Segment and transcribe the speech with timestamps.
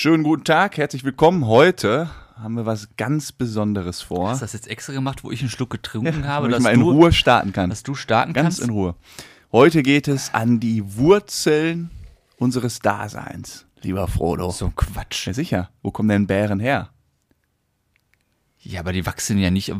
[0.00, 1.44] Schönen guten Tag, herzlich willkommen.
[1.48, 4.28] Heute haben wir was ganz Besonderes vor.
[4.28, 6.62] Hast du das jetzt extra gemacht, wo ich einen Schluck getrunken habe, damit ich dass,
[6.62, 7.68] mal in du, Ruhe starten kann.
[7.68, 8.60] dass du starten Ganz kannst?
[8.60, 8.94] in Ruhe.
[9.50, 11.90] Heute geht es an die Wurzeln
[12.36, 14.52] unseres Daseins, lieber Frodo.
[14.52, 15.26] So ein Quatsch.
[15.26, 15.70] Ja, sicher.
[15.82, 16.90] Wo kommen denn Bären her?
[18.60, 19.74] Ja, aber die wachsen ja nicht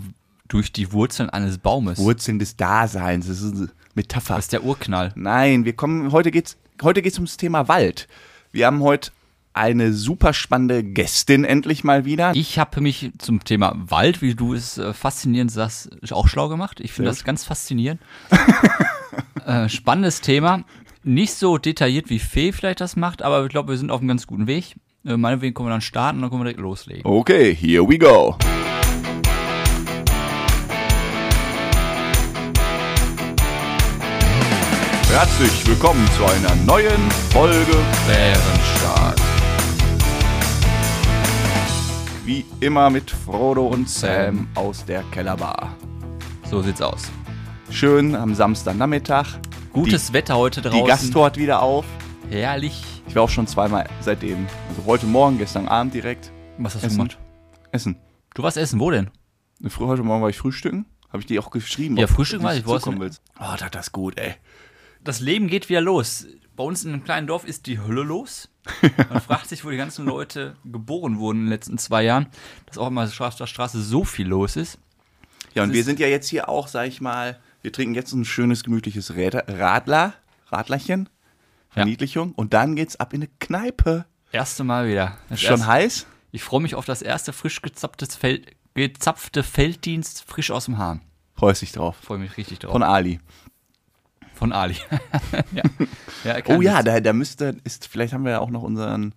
[0.48, 2.00] durch die Wurzeln eines Baumes.
[2.00, 3.28] Wurzeln des Daseins.
[3.28, 4.34] Das ist eine Metapher.
[4.34, 5.12] Das ist der Urknall.
[5.14, 8.08] Nein, wir kommen, heute geht's, heute geht's ums Thema Wald.
[8.50, 9.12] Wir haben heute
[9.58, 12.32] eine super spannende Gästin endlich mal wieder.
[12.34, 16.78] Ich habe mich zum Thema Wald, wie du es äh, faszinierend sagst, auch schlau gemacht.
[16.80, 18.00] Ich finde das ganz faszinierend.
[19.46, 20.62] äh, spannendes Thema.
[21.02, 24.08] Nicht so detailliert, wie Fee vielleicht das macht, aber ich glaube, wir sind auf einem
[24.08, 24.76] ganz guten Weg.
[25.04, 27.02] Äh, meinetwegen können wir dann starten und dann können wir direkt loslegen.
[27.04, 28.36] Okay, here we go.
[35.10, 37.76] Herzlich willkommen zu einer neuen Folge.
[38.06, 38.97] Bärenstark.
[42.28, 45.74] Wie immer mit Frodo und Sam aus der Kellerbar.
[46.50, 47.10] So sieht's aus.
[47.70, 49.38] Schön am Samstagnachmittag.
[49.72, 50.78] Gutes Wetter heute draußen.
[50.78, 51.86] Die Gasttor hat wieder auf.
[52.28, 52.84] Herrlich.
[53.08, 54.46] Ich war auch schon zweimal seitdem.
[54.68, 56.30] Also heute Morgen, gestern Abend direkt.
[56.58, 56.98] Was hast du Essen.
[56.98, 57.18] gemacht?
[57.72, 57.96] Essen.
[58.34, 59.08] Du warst essen, wo denn?
[59.66, 60.84] Früh, heute Morgen war ich frühstücken.
[61.08, 61.96] Habe ich dir auch geschrieben.
[61.96, 63.22] Ja, Frühstücken du war ich, wo hast du- willst.
[63.40, 64.34] Oh, das ist gut, ey.
[65.02, 66.26] Das Leben geht wieder los.
[66.58, 68.48] Bei uns in einem kleinen Dorf ist die Hölle los.
[69.08, 72.26] Man fragt sich, wo die ganzen Leute geboren wurden in den letzten zwei Jahren,
[72.66, 74.76] dass auch immer auf der Straße so viel los ist.
[75.54, 78.12] Ja, und Das wir sind ja jetzt hier auch, sag ich mal, wir trinken jetzt
[78.12, 80.14] ein schönes, gemütliches Radler,
[80.48, 81.08] Radlerchen,
[81.70, 82.32] Verniedlichung.
[82.32, 84.06] Und dann geht's ab in eine Kneipe.
[84.32, 85.16] Erste Mal wieder.
[85.28, 86.06] Das Schon erste, heiß?
[86.32, 91.02] ich freue mich auf das erste frisch gezapfte, Feld, gezapfte Felddienst frisch aus dem Hahn.
[91.36, 91.94] Freust dich drauf.
[92.02, 92.72] Freue mich richtig drauf.
[92.72, 93.20] Von Ali.
[94.38, 94.76] Von Ali.
[95.52, 95.62] ja.
[96.24, 99.14] Ja, Oh ja, da, da müsste, ist, vielleicht haben wir ja auch noch unseren,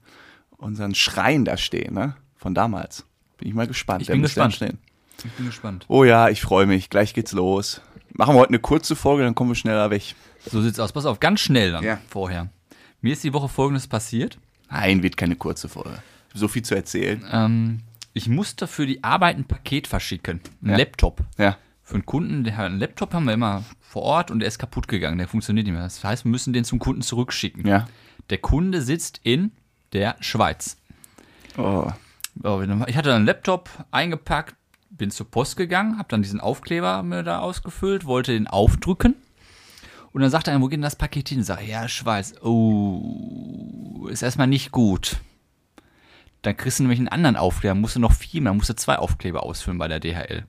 [0.57, 2.15] unseren Schrein da stehen, ne?
[2.35, 3.05] Von damals.
[3.37, 4.01] Bin ich mal gespannt.
[4.01, 4.71] Ich Der bin müsste da gespannt.
[4.71, 4.79] stehen.
[5.23, 5.85] Ich bin gespannt.
[5.87, 6.89] Oh ja, ich freue mich.
[6.89, 7.81] Gleich geht's los.
[8.13, 10.15] Machen wir heute eine kurze Folge, dann kommen wir schneller weg.
[10.49, 10.91] So sieht's aus.
[10.91, 11.99] Pass auf, ganz schnell dann Ja.
[12.09, 12.49] vorher.
[13.01, 14.37] Mir ist die Woche folgendes passiert.
[14.69, 16.01] Nein, wird keine kurze Folge.
[16.33, 17.23] So viel zu erzählen.
[17.31, 17.79] Ähm,
[18.13, 20.41] ich musste für die Arbeit ein Paket verschicken.
[20.63, 20.77] Ein Ja.
[20.77, 21.21] Laptop.
[21.37, 21.57] Ja.
[21.91, 24.59] Für einen Kunden, der hat einen Laptop haben wir immer vor Ort und der ist
[24.59, 25.17] kaputt gegangen.
[25.17, 25.83] Der funktioniert nicht mehr.
[25.83, 27.67] Das heißt, wir müssen den zum Kunden zurückschicken.
[27.67, 27.85] Ja.
[28.29, 29.51] Der Kunde sitzt in
[29.91, 30.77] der Schweiz.
[31.57, 31.91] Oh.
[32.87, 34.55] Ich hatte einen Laptop eingepackt,
[34.89, 39.15] bin zur Post gegangen, habe dann diesen Aufkleber mir da ausgefüllt, wollte den aufdrücken.
[40.13, 41.43] Und dann sagte einer, wo geht denn das Paket hin?
[41.43, 42.35] Sag, ja, Schweiz.
[42.41, 45.17] Oh, ist erstmal nicht gut.
[46.41, 48.95] Dann kriegst du nämlich einen anderen Aufkleber, musst du noch viel mehr, musst du zwei
[48.95, 50.45] Aufkleber ausfüllen bei der DHL.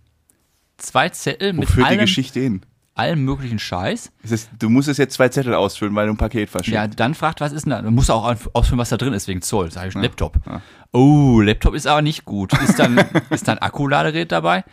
[0.83, 2.63] Zwei Zettel mit Wofür die allem, Geschichte hin?
[2.95, 4.11] allem möglichen Scheiß.
[4.25, 6.75] Ist, du musst es jetzt zwei Zettel ausfüllen, weil du ein Paket verschickst.
[6.75, 7.83] Ja, dann fragt, was ist denn da?
[7.83, 9.71] Du musst auch ausfüllen, was da drin ist, wegen Zoll.
[9.71, 10.39] Sag ich, Laptop.
[10.45, 10.61] ja.
[10.93, 12.53] Oh, Laptop ist aber nicht gut.
[12.61, 12.99] Ist dann,
[13.31, 14.65] ist dann Akkuladegerät dabei?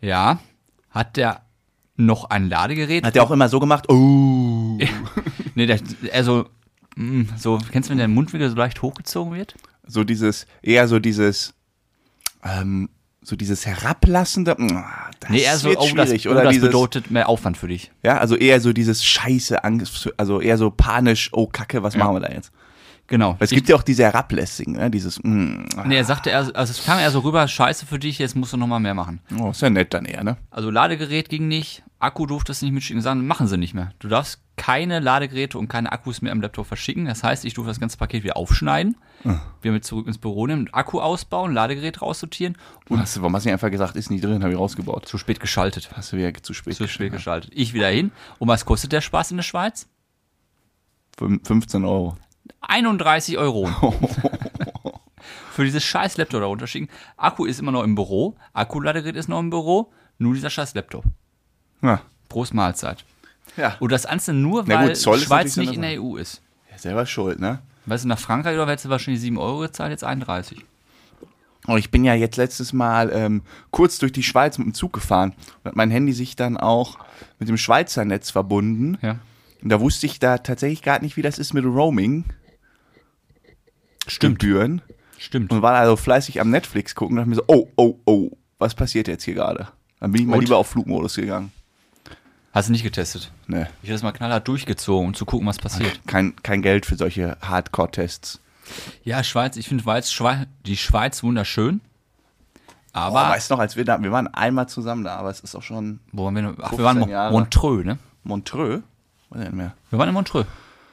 [0.00, 0.38] Ja.
[0.90, 1.42] Hat der
[1.96, 3.04] noch ein Ladegerät?
[3.04, 3.90] Hat der auch immer so gemacht?
[3.90, 4.78] Oh.
[5.56, 5.80] nee, der,
[6.12, 6.48] also,
[6.94, 9.56] mm, so, kennst du, wenn der Mundwinkel so leicht hochgezogen wird?
[9.84, 11.54] So dieses, eher so dieses,
[12.44, 12.88] ähm,
[13.22, 14.56] so dieses herablassende.
[14.58, 16.28] ah, Das nee, eher so, wird oh, das, schwierig.
[16.28, 17.90] oh, oder das dieses, bedeutet mehr Aufwand für dich.
[18.02, 22.14] ja, also eher so dieses Scheiße, Angst, also eher so panisch, oh Kacke, was machen
[22.16, 22.50] wir da jetzt?
[23.08, 23.30] Genau.
[23.32, 24.88] Weil es gibt ja auch diese herablässigen, ne?
[24.90, 27.98] dieses, mm, ah, Nee, er sagte, er, also es kam eher so rüber, scheiße für
[27.98, 29.20] dich, jetzt musst du noch mal mehr machen.
[29.40, 30.36] oh, ist ja nett dann eher, ne?
[30.50, 33.92] Also Ladegerät ging nicht, Akku durftest du nicht mitschicken, sagen, machen sie nicht mehr.
[33.98, 37.04] Du darfst keine Ladegeräte und keine Akkus mehr am Laptop verschicken.
[37.04, 38.96] Das heißt, ich durfte das ganze Paket wieder aufschneiden,
[39.62, 42.56] wir mit zurück ins Büro nehmen, Akku ausbauen, Ladegerät raussortieren
[42.88, 45.06] und Hast du, warum hast du nicht einfach gesagt, ist nicht drin, habe ich rausgebaut.
[45.06, 45.90] zu spät geschaltet.
[45.94, 46.74] Hast du wieder zu spät.
[46.74, 47.50] Zu spät geschaltet.
[47.54, 48.12] Ich wieder hin.
[48.38, 49.86] Und was kostet der Spaß in der Schweiz?
[51.18, 52.16] Fün- 15 Euro.
[52.62, 53.68] 31 Euro.
[55.52, 56.88] Für dieses scheiß Laptop da runterschicken.
[57.16, 61.04] Akku ist immer noch im Büro, Akkuladegerät ist noch im Büro, nur dieser scheiß Laptop.
[61.82, 62.02] Ja.
[62.28, 63.04] Prost Mahlzeit.
[63.56, 63.76] Ja.
[63.80, 66.42] Und das Ganze nur, weil gut, Schweiz nicht in der EU ist.
[66.70, 66.78] ja.
[66.78, 67.60] Selber schuld, ne?
[67.86, 70.64] Weißt du, nach Frankreich oder hättest du wahrscheinlich 7 Euro gezahlt, jetzt 31.
[71.66, 74.92] Und ich bin ja jetzt letztes Mal ähm, kurz durch die Schweiz mit dem Zug
[74.92, 75.34] gefahren.
[75.58, 76.98] Und hat mein Handy sich dann auch
[77.38, 78.98] mit dem Schweizer Netz verbunden.
[79.02, 79.18] Ja.
[79.62, 82.24] Und da wusste ich da tatsächlich gar nicht, wie das ist mit Roaming.
[84.06, 84.38] Stimmt.
[84.38, 84.82] Gebühren.
[85.18, 85.52] Stimmt.
[85.52, 88.74] Und war also fleißig am Netflix gucken und dachte mir so, oh, oh, oh, was
[88.74, 89.68] passiert jetzt hier gerade?
[90.00, 90.44] Dann bin ich mal Und?
[90.44, 91.52] lieber auf Flugmodus gegangen.
[92.52, 93.30] Hast du nicht getestet?
[93.46, 96.00] Ne, Ich hätte das mal knallhart durchgezogen, um zu gucken, was passiert.
[96.06, 98.40] kein, kein Geld für solche Hardcore-Tests.
[99.04, 101.80] Ja, Schweiz, ich finde Schweiz, Schweiz, die Schweiz wunderschön.
[102.92, 105.40] Aber Aber, weißt du noch, als wir da, wir waren einmal zusammen da, aber es
[105.40, 106.42] ist auch schon wo waren wir?
[106.42, 106.54] noch?
[106.58, 107.32] Ach, 15 wir waren in Jahre.
[107.32, 107.98] Montreux, ne?
[108.24, 108.82] Montreux.
[109.30, 109.74] Weiß ich nicht mehr.
[109.90, 110.46] Wir waren in Montreux.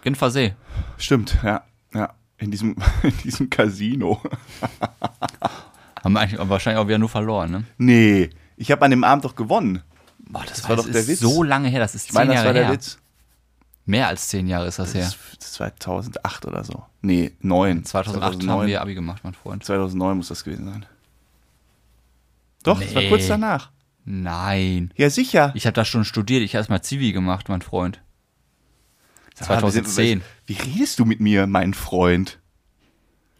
[0.04, 0.54] Genfer See.
[1.00, 1.64] Stimmt, ja.
[1.94, 2.14] ja.
[2.38, 4.22] In diesem, in diesem Casino.
[6.04, 7.64] Haben wir wahrscheinlich auch wieder nur verloren, ne?
[7.80, 9.82] Nee, ich habe an dem Abend doch gewonnen.
[10.30, 11.20] Boah, das, war war doch das der ist Witz.
[11.20, 12.72] so lange her, das ist Ich zehn meine, das Jahre her.
[12.72, 12.98] Witz.
[13.86, 15.06] Mehr als zehn Jahre ist das her.
[15.06, 15.16] Das
[15.46, 16.84] ist 2008 oder so.
[17.02, 17.86] Nee, 9.
[17.86, 19.64] 2008 haben wir Abi gemacht, mein Freund.
[19.64, 20.86] 2009 muss das gewesen sein.
[22.64, 23.10] Doch, das war Nee.
[23.10, 23.72] kurz danach.
[24.04, 24.92] Nein.
[24.98, 25.52] Ja, sicher.
[25.56, 28.02] Ich habe da schon studiert, ich habe erst mal Zivi gemacht, mein Freund.
[29.36, 30.22] Sag mal, wir sind- 2010.
[30.46, 32.40] Wie redest du mit mir, mein Freund?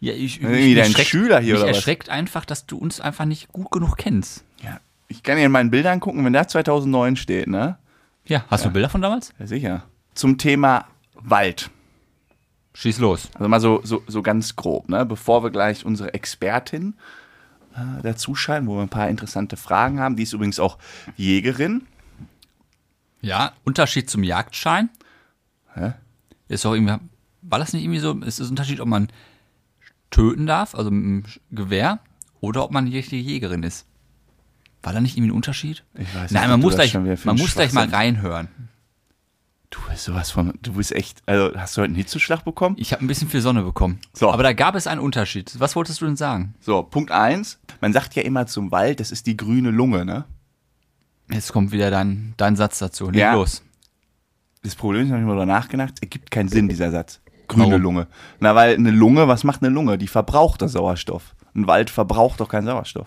[0.00, 1.76] Ja, ich, Irgendwie dein Schüler hier mich oder was?
[1.78, 4.44] erschreckt einfach, dass du uns einfach nicht gut genug kennst.
[5.08, 7.78] Ja, ich kann dir in meinen Bildern gucken, wenn da 2009 steht, ne?
[8.26, 9.32] Ja, hast du Bilder von damals?
[9.38, 9.84] Ja, sicher.
[10.14, 11.70] Zum Thema Wald.
[12.74, 13.30] Schieß los.
[13.34, 15.06] Also mal so, so, so ganz grob, ne?
[15.06, 16.94] Bevor wir gleich unsere Expertin
[17.74, 20.16] äh, dazuschalten, wo wir ein paar interessante Fragen haben.
[20.16, 20.78] Die ist übrigens auch
[21.16, 21.86] Jägerin.
[23.20, 24.90] Ja, Unterschied zum Jagdschein.
[25.74, 25.94] Hä?
[26.48, 26.96] Ist doch irgendwie,
[27.42, 29.08] war das nicht irgendwie so, ist ein Unterschied, ob man
[30.10, 32.00] töten darf, also mit dem Gewehr,
[32.40, 33.86] oder ob man die richtige Jägerin ist?
[34.82, 35.84] War da nicht irgendwie ein Unterschied?
[35.94, 36.94] Ich weiß nicht, Nein, was man muss gleich,
[37.24, 38.48] man muss gleich mal reinhören.
[39.70, 42.76] Du bist sowas von, du bist echt, also hast du heute einen Hitzeschlag bekommen?
[42.78, 44.00] Ich habe ein bisschen viel Sonne bekommen.
[44.14, 44.32] So.
[44.32, 45.54] Aber da gab es einen Unterschied.
[45.58, 46.54] Was wolltest du denn sagen?
[46.60, 47.58] So, Punkt eins.
[47.82, 50.24] Man sagt ja immer zum Wald, das ist die grüne Lunge, ne?
[51.30, 53.10] Jetzt kommt wieder dein, dein Satz dazu.
[53.10, 53.34] Leg Ja.
[53.34, 53.62] los.
[54.62, 57.20] Das Problem ist, habe ich mal darüber nachgedacht, es ergibt keinen Sinn, dieser Satz.
[57.46, 57.82] Grüne Warum?
[57.82, 58.06] Lunge.
[58.40, 59.98] Na, weil eine Lunge, was macht eine Lunge?
[59.98, 61.34] Die verbraucht das Sauerstoff.
[61.54, 63.06] Ein Wald verbraucht doch keinen Sauerstoff.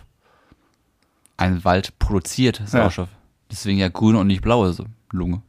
[1.42, 3.10] Ein Wald produziert Sauerstoff.
[3.50, 5.42] Deswegen ja grüne und nicht blaue so Lunge.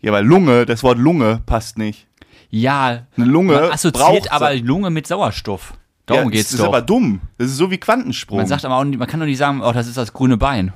[0.00, 2.06] Ja, weil Lunge, das Wort Lunge passt nicht.
[2.50, 5.74] Ja, Eine Lunge man assoziiert aber Lunge mit Sauerstoff.
[6.06, 6.66] Darum ja, geht's Das ist doch.
[6.68, 7.20] aber dumm.
[7.38, 8.38] Das ist so wie Quantensprung.
[8.38, 10.72] man sagt aber auch, man kann doch nicht sagen, oh, das ist das grüne Bein.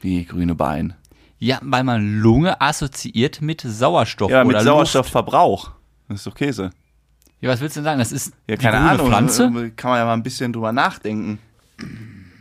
[0.00, 0.94] wie grüne Bein.
[1.38, 4.60] Ja, weil man Lunge assoziiert mit Sauerstoff Ja, mit.
[4.60, 5.70] Sauerstoffverbrauch.
[6.08, 6.70] Das ist doch Käse.
[7.40, 7.98] Ja, was willst du denn sagen?
[7.98, 9.08] Das ist Ja, keine Ahnung.
[9.08, 9.70] Pflanze.
[9.76, 11.38] Kann man ja mal ein bisschen drüber nachdenken.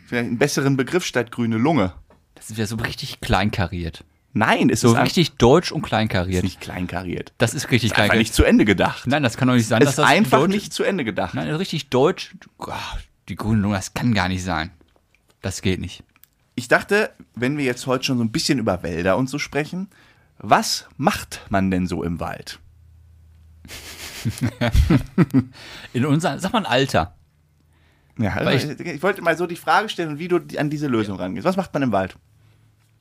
[0.06, 1.94] Vielleicht einen besseren Begriff statt grüne Lunge.
[2.36, 4.04] Das ist ja so richtig kleinkariert.
[4.34, 6.44] Nein, es So ist, ein- richtig deutsch und ist kleinkariert.
[6.44, 7.34] nicht kleinkariert.
[7.38, 8.20] Das ist richtig Einfach kleinkariert.
[8.24, 9.08] nicht zu Ende gedacht.
[9.08, 11.34] Nein, das kann doch nicht sein, Es ist das einfach deutsch, nicht zu Ende gedacht.
[11.34, 12.36] Nein, richtig deutsch.
[13.30, 14.72] Die grüne Lunge, das kann gar nicht sein.
[15.42, 16.04] Das geht nicht.
[16.56, 19.90] Ich dachte, wenn wir jetzt heute schon so ein bisschen über Wälder und so sprechen,
[20.38, 22.60] was macht man denn so im Wald?
[25.94, 27.16] In unser, sag mal ein Alter.
[28.18, 31.46] Ja, also ich, wollte mal so die Frage stellen, wie du an diese Lösung rangehst.
[31.46, 32.16] Was macht man im Wald?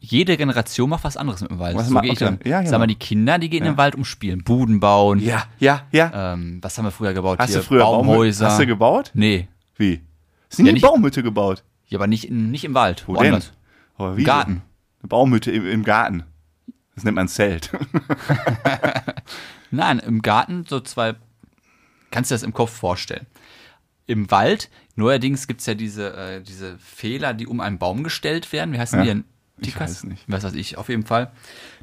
[0.00, 1.76] Jede Generation macht was anderes mit dem Wald.
[1.76, 2.24] Was so ma- gehe ich okay.
[2.24, 2.38] dann.
[2.44, 2.78] Ja, Sag genau.
[2.80, 3.72] mal, die Kinder, die gehen in Ja.
[3.72, 4.42] den Wald umspielen.
[4.44, 5.18] Buden bauen.
[5.20, 6.32] Ja, ja, ja.
[6.34, 7.38] Ähm, was haben wir früher gebaut?
[7.38, 8.46] Hast Hier, du früher Baumhäuser.
[8.48, 9.12] Hast du gebaut?
[9.14, 9.48] Nee.
[9.76, 9.86] Wie?
[9.92, 11.62] Nie Ja, eine nicht- Baumhütte gebaut?
[11.86, 13.04] Ja, aber nicht, in, nicht im Wald.
[13.06, 13.52] Wo woanders.
[13.98, 14.16] denn?
[14.18, 14.24] Im?
[14.24, 14.62] Garten.
[15.00, 16.24] Eine Baumhütte im, im Garten.
[16.94, 17.70] Das nennt man Zelt.
[19.70, 21.14] Nein, im Garten so zwei.
[22.10, 23.26] Kannst du dir das im Kopf vorstellen?
[24.06, 28.52] Im Wald, neuerdings gibt es ja diese, äh, diese Fehler, die um einen Baum gestellt
[28.52, 28.72] werden.
[28.72, 29.24] Wie heißen Ja, die denn?
[29.58, 29.90] ich Tikas?
[29.90, 30.24] weiß nicht.
[30.28, 31.30] Was weiß ich, auf jeden Fall.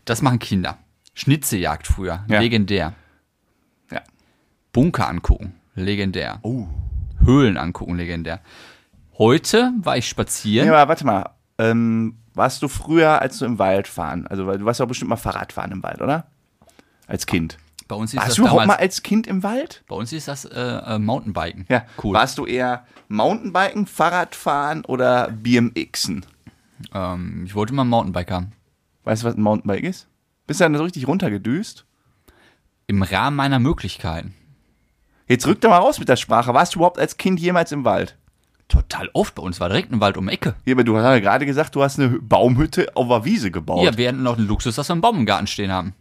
[0.05, 0.77] Das machen Kinder.
[1.13, 2.39] Schnitzejagd früher, Ja.
[2.39, 2.93] legendär.
[3.91, 4.01] ja.
[4.73, 6.39] Bunker angucken, legendär.
[6.43, 6.67] Oh.
[7.23, 8.39] Höhlen angucken, legendär.
[9.17, 10.67] Heute war ich spazieren.
[10.67, 11.29] Ja, aber warte mal.
[11.57, 14.25] Ähm, warst du früher, als du im Wald fahren?
[14.25, 16.25] Also, weil du warst ja bestimmt mal Fahrradfahren im Wald, oder?
[17.07, 17.57] Als Kind.
[17.91, 19.83] Bei uns hieß Warst das du überhaupt damals, mal als Kind im Wald?
[19.89, 21.65] bei uns hieß das äh, äh, Mountainbiken.
[21.67, 21.83] Ja.
[22.01, 22.15] cool.
[22.15, 26.25] Warst du eher Mountainbiken, Fahrradfahren oder BMXen?
[26.93, 28.53] Ähm, ich wollte mal Mountainbike haben.
[29.03, 30.07] Weißt du, was ein Mountainbike ist?
[30.47, 31.85] Bist du dann so richtig runtergedüst?
[32.87, 34.35] Im Rahmen meiner Möglichkeiten.
[35.27, 36.53] Jetzt rück doch mal raus mit der Sprache.
[36.53, 38.17] Warst du überhaupt als Kind jemals im Wald?
[38.69, 40.55] Total oft bei uns war direkt ein Wald um die Ecke.
[40.63, 43.83] Ja, aber du hast ja gerade gesagt, du hast eine Baumhütte auf der Wiese gebaut.
[43.83, 45.93] Ja, wir hatten noch den Luxus, dass wir einen Baum im Garten stehen haben.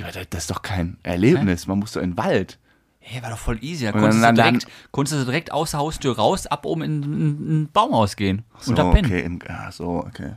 [0.00, 1.66] Ja, aber das ist doch kein Erlebnis.
[1.66, 2.58] Man muss doch in den Wald.
[2.98, 3.84] Hey, war doch voll easy.
[3.86, 6.82] Da konntest, dann- du dann- direkt, konntest du direkt aus der Haustür raus, ab oben
[6.82, 8.44] in, in ein Baumhaus gehen.
[8.60, 9.06] So, und da pennen.
[9.06, 9.22] okay.
[9.22, 10.32] Im, ach so, okay.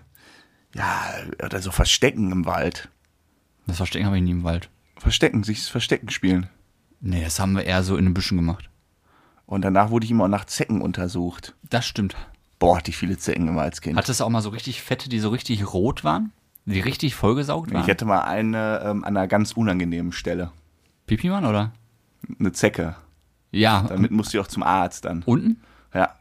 [0.76, 1.04] Ja,
[1.44, 2.90] oder so Verstecken im Wald.
[3.68, 4.70] Das Verstecken habe ich nie im Wald.
[4.98, 6.48] Verstecken, sich das Verstecken spielen.
[7.02, 8.70] Nee, das haben wir eher so in den Büschen gemacht.
[9.46, 11.54] Und danach wurde ich immer nach Zecken untersucht.
[11.70, 12.16] Das stimmt.
[12.60, 13.98] Boah, ich viele Zecken immer als Kind.
[13.98, 16.32] Hattest du auch mal so richtig fette, die so richtig rot waren?
[16.66, 17.84] Die richtig vollgesaugt waren?
[17.84, 20.52] ich hatte mal eine ähm, an einer ganz unangenehmen Stelle.
[21.08, 21.74] Pipi-Mann, oder?
[22.40, 22.96] Eine Zecke.
[23.52, 23.86] Ja.
[23.88, 25.24] Damit musste ich auch zum Arzt dann.
[25.24, 25.62] Unten?
[25.94, 26.16] Ja,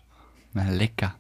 [0.52, 1.14] Na, lecker.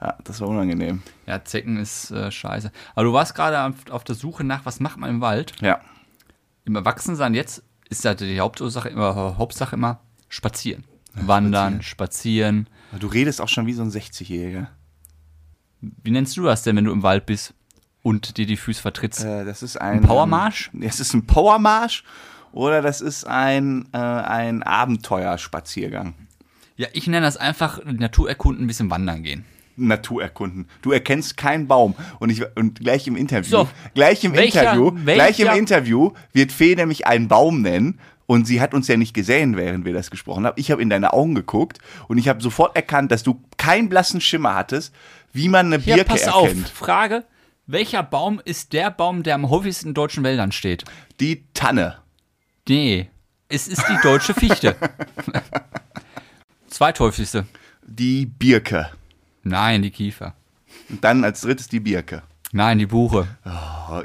[0.00, 1.02] ja das war unangenehm.
[1.26, 2.70] Ja, Zecken ist äh, scheiße.
[2.94, 5.54] Aber du warst gerade auf, auf der Suche nach, was macht man im Wald?
[5.60, 5.80] Ja.
[6.64, 10.84] Im Erwachsensein jetzt ist ja die Hauptursache immer, Hauptsache immer spazieren.
[11.14, 12.68] Wandern, spazieren.
[12.98, 14.68] Du redest auch schon wie so ein 60-Jähriger.
[15.80, 17.54] Wie nennst du das denn, wenn du im Wald bist
[18.02, 19.24] und dir die Füße vertrittst?
[19.24, 19.98] Äh, das ist ein.
[19.98, 20.70] Ein Powermarsch?
[20.74, 22.04] Ähm, es ist ein Powermarsch
[22.52, 26.14] oder das ist ein, äh, ein Abenteuerspaziergang.
[26.76, 29.44] Ja, ich nenne das einfach Natur erkunden, ein bisschen wandern gehen.
[29.76, 30.66] Natur erkunden.
[30.82, 33.68] Du erkennst keinen Baum und ich und gleich im Interview, So.
[33.94, 38.46] gleich im Welcher- Interview, gleich im welcher- Interview wird Fee nämlich einen Baum nennen und
[38.46, 40.54] sie hat uns ja nicht gesehen, während wir das gesprochen haben.
[40.56, 41.78] Ich habe in deine Augen geguckt
[42.08, 44.94] und ich habe sofort erkannt, dass du keinen blassen Schimmer hattest,
[45.32, 46.66] wie man eine Hier, Birke pass erkennt.
[46.66, 46.72] auf.
[46.72, 47.24] Frage:
[47.66, 50.84] Welcher Baum ist der Baum, der am häufigsten in deutschen Wäldern steht?
[51.20, 51.98] Die Tanne.
[52.68, 53.08] Nee,
[53.48, 54.74] es ist die deutsche Fichte.
[56.66, 57.46] Zweithäufigste.
[57.86, 58.90] Die Birke.
[59.44, 60.34] Nein, die Kiefer.
[60.88, 62.22] Und dann als drittes die Birke.
[62.50, 63.28] Nein, die Buche.
[63.44, 64.02] Oh,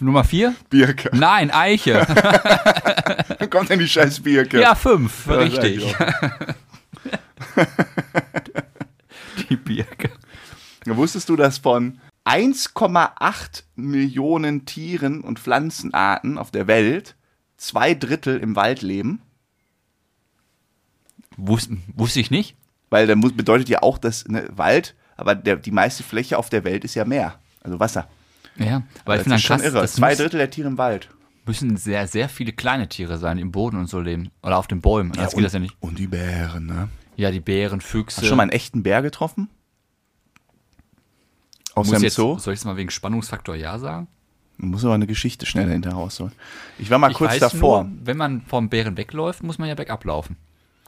[0.00, 0.54] Nummer vier?
[0.68, 1.10] Birke.
[1.16, 2.06] Nein, Eiche.
[3.38, 4.60] Wann kommt denn die scheiß Birke?
[4.60, 5.26] Ja, fünf.
[5.26, 5.94] Ja, richtig.
[9.48, 10.10] Die Birke.
[10.84, 17.16] Wusstest du, dass von 1,8 Millionen Tieren und Pflanzenarten auf der Welt
[17.56, 19.22] zwei Drittel im Wald leben?
[21.38, 22.54] Wus wusste ich nicht.
[22.90, 26.64] Weil dann bedeutet ja auch, dass ne, Wald, aber der, die meiste Fläche auf der
[26.64, 28.08] Welt ist ja Meer, also Wasser.
[28.56, 29.80] Ja, weil das ich finde ist schon krass, irre.
[29.80, 31.08] das Zwei Drittel der Tiere im Wald.
[31.46, 34.30] müssen sehr, sehr viele kleine Tiere sein, die im Boden und so leben.
[34.42, 35.12] Oder auf den Bäumen.
[35.12, 35.76] Das geht und, das ja nicht.
[35.80, 36.88] und die Bären, ne?
[37.16, 38.16] Ja, die Bären, Füchse.
[38.16, 39.48] Hast du schon mal einen echten Bär getroffen?
[41.78, 42.38] Aus muss jetzt, Zoo?
[42.38, 44.08] Soll ich es mal wegen Spannungsfaktor Ja sagen?
[44.58, 46.32] Muss aber eine Geschichte schnell dahinter rausholen.
[46.78, 49.76] Ich war mal Ich kurz davor, Nur, wenn man vom Bären wegläuft, muss man ja
[49.76, 50.36] bergab laufen.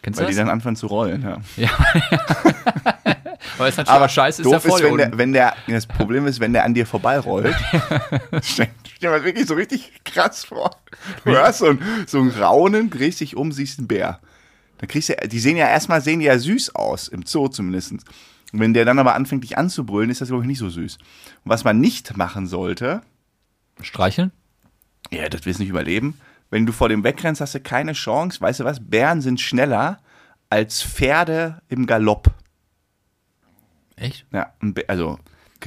[0.02, 0.44] Kennst du weil die das?
[0.44, 1.22] dann anfangen zu rollen.
[1.56, 1.68] Ja.
[3.58, 5.86] Aber ist natürlich Aber scheiße, ist ja doof voll ist, wenn der, wenn der, das
[5.86, 7.54] Problem ist, wenn der an dir vorbeirollt.
[8.42, 8.68] stell
[9.00, 10.70] dir mal wirklich so richtig krass vor.
[11.24, 14.20] Du hörst so ein, so ein Raunen, drehst dich um, siehst einen Bär.
[14.78, 17.94] Dann kriegst du, die sehen ja erstmal sehen die ja süß aus, im Zoo zumindest.
[18.52, 20.96] Wenn der dann aber anfängt, dich anzubrüllen, ist das, glaube ich, nicht so süß.
[20.96, 23.02] Und was man nicht machen sollte,
[23.80, 24.32] Streicheln?
[25.10, 26.18] ja, das wirst du nicht überleben.
[26.50, 28.40] Wenn du vor dem wegrennst, hast du keine Chance.
[28.40, 28.80] Weißt du was?
[28.80, 29.98] Bären sind schneller
[30.50, 32.32] als Pferde im Galopp.
[33.96, 34.26] Echt?
[34.32, 34.52] Ja,
[34.88, 35.18] also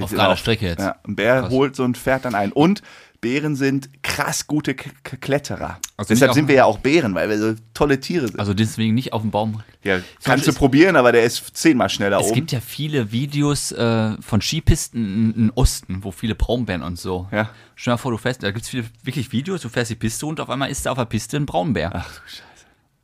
[0.02, 0.82] Auf gerader Strecke jetzt.
[0.82, 1.52] Ja, ein Bär Krass.
[1.52, 2.52] holt so ein Pferd dann ein.
[2.52, 2.82] Und
[3.24, 5.80] Bären sind krass gute K K Kletterer.
[5.98, 8.40] Also Deshalb sind wir ja auch Bären, weil wir so tolle Tiere sind.
[8.40, 9.64] Also deswegen nicht auf dem Baum.
[9.84, 12.36] ja, kannst du es- probieren, aber der ist zehnmal schneller Es oben.
[12.36, 17.28] gibt ja viele Videos äh, von Skipisten in, in Osten, wo viele Braunbären und so.
[17.32, 17.50] Ja.
[17.76, 19.96] Stell dir mal vor, du fährst, da gibt es viele wirklich Videos, du fährst die
[19.96, 21.92] Piste und auf einmal ist da auf der Piste ein Braunbär.
[21.96, 22.44] Ach du Scheiße.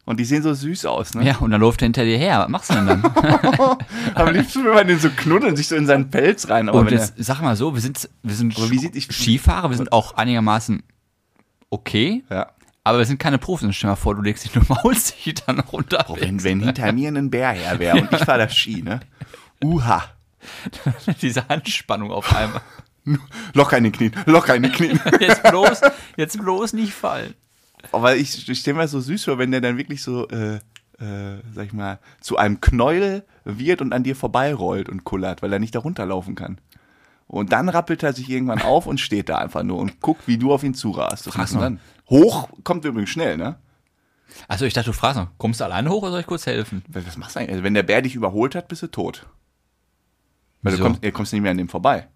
[0.10, 1.24] Und die sehen so süß aus, ne?
[1.24, 2.39] Ja, und dann läuft er hinter dir her.
[2.39, 3.04] Was machst du denn dann?
[4.16, 6.68] Am liebsten will man den so knuddeln, sich so in seinen Pelz rein.
[6.68, 9.70] Aber und wenn jetzt sag mal so, wir sind, wir sind wie sieht ich- Skifahrer,
[9.70, 10.82] wir sind auch einigermaßen
[11.70, 12.50] okay, ja.
[12.84, 13.68] aber wir sind keine Profis.
[13.68, 16.04] Und stell dir mal vor, du legst dich nur mal holst dich dann runter.
[16.18, 19.01] wenn, wenn hinter mir ein Bär her wäre und ich fahre das Ski, ne?
[19.63, 20.06] Uha.
[21.22, 22.62] Diese Handspannung auf einmal.
[23.54, 25.00] Locker in den Knien, locker in den Knien.
[25.20, 25.82] Jetzt bloß,
[26.18, 27.36] jetzt bloß nicht fallen.
[27.91, 30.55] Aber ich, ich stelle mir das so süß vor, wenn der dann wirklich so, äh,
[31.00, 35.53] äh, sag ich mal, zu einem Knäuel wird und an dir vorbeirollt und kullert, weil
[35.53, 36.59] er nicht da runterlaufen kann.
[37.27, 40.38] Und dann rappelt er sich irgendwann auf und steht da einfach nur und guckt, wie
[40.38, 41.27] du auf ihn zurast.
[41.27, 41.79] Das machst du dann.
[42.09, 43.57] Hoch kommt übrigens schnell, ne?
[44.48, 46.83] Also ich dachte, du fragst noch, kommst du alleine hoch oder soll ich kurz helfen?
[46.88, 47.51] Was machst du eigentlich?
[47.51, 49.27] Also wenn der Bär dich überholt hat, bist du tot.
[50.62, 50.83] Weil du Wieso?
[50.83, 52.07] kommst, du kommst nicht mehr an dem vorbei.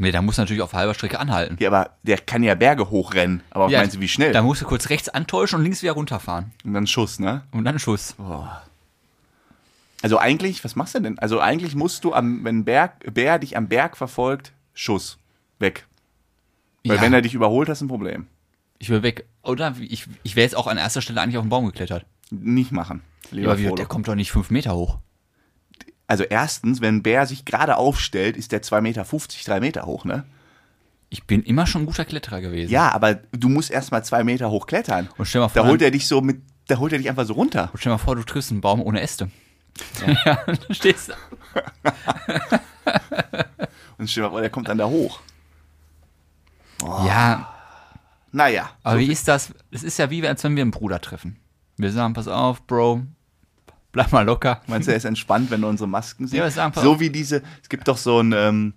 [0.00, 1.58] Nee, da musst du natürlich auf halber Strecke anhalten.
[1.60, 3.42] Ja, aber der kann ja Berge hochrennen.
[3.50, 4.32] Aber was meinst du, wie schnell?
[4.32, 6.52] Da musst du kurz rechts antäuschen und links wieder runterfahren.
[6.64, 7.42] Und dann Schuss, ne?
[7.50, 8.14] Und dann Schuss.
[10.00, 11.18] Also eigentlich, was machst du denn?
[11.18, 15.18] Also eigentlich musst du, am, wenn ein Berg, Bär dich am Berg verfolgt, Schuss.
[15.58, 15.86] Weg.
[16.82, 17.02] Weil Ja.
[17.02, 18.26] wenn er dich überholt, hast du ein Problem.
[18.78, 19.26] Ich will weg.
[19.42, 22.06] Oder ich, ich wäre jetzt auch an erster Stelle eigentlich auf den Baum geklettert.
[22.30, 23.02] Nicht machen.
[23.32, 24.96] Lieber Ja, aber wie, der kommt doch nicht fünf Meter hoch.
[26.10, 30.04] Also erstens, wenn ein Bär sich gerade aufstellt, ist der 2,50 Meter, 3 Meter hoch,
[30.04, 30.24] ne?
[31.08, 32.68] Ich bin immer schon ein guter Kletterer gewesen.
[32.72, 35.08] Ja, aber du musst erst mal zwei Meter hoch klettern.
[35.18, 37.26] Und stell mal vor, Da holt er dich so mit, da holt er dich einfach
[37.26, 37.70] so runter.
[37.72, 39.30] Und stell mal vor, du triffst einen Baum ohne Äste.
[40.24, 41.12] Ja, dann stehst du.
[43.98, 45.20] Und stell dir mal vor, der kommt dann da hoch.
[46.82, 47.54] Ja,
[48.32, 48.70] Naja.
[48.82, 49.54] aber so wie ist das?
[49.70, 51.36] Es ist ja wie, als wenn wir einen Bruder treffen.
[51.76, 53.02] Wir sagen, pass auf, Bro,
[53.92, 54.60] bleib mal locker.
[54.66, 56.38] Meinst du, er ist entspannt, wenn du unsere Masken siehst?
[56.38, 58.74] Ja, sagen, pass so wie diese, es gibt doch so ein, ähm,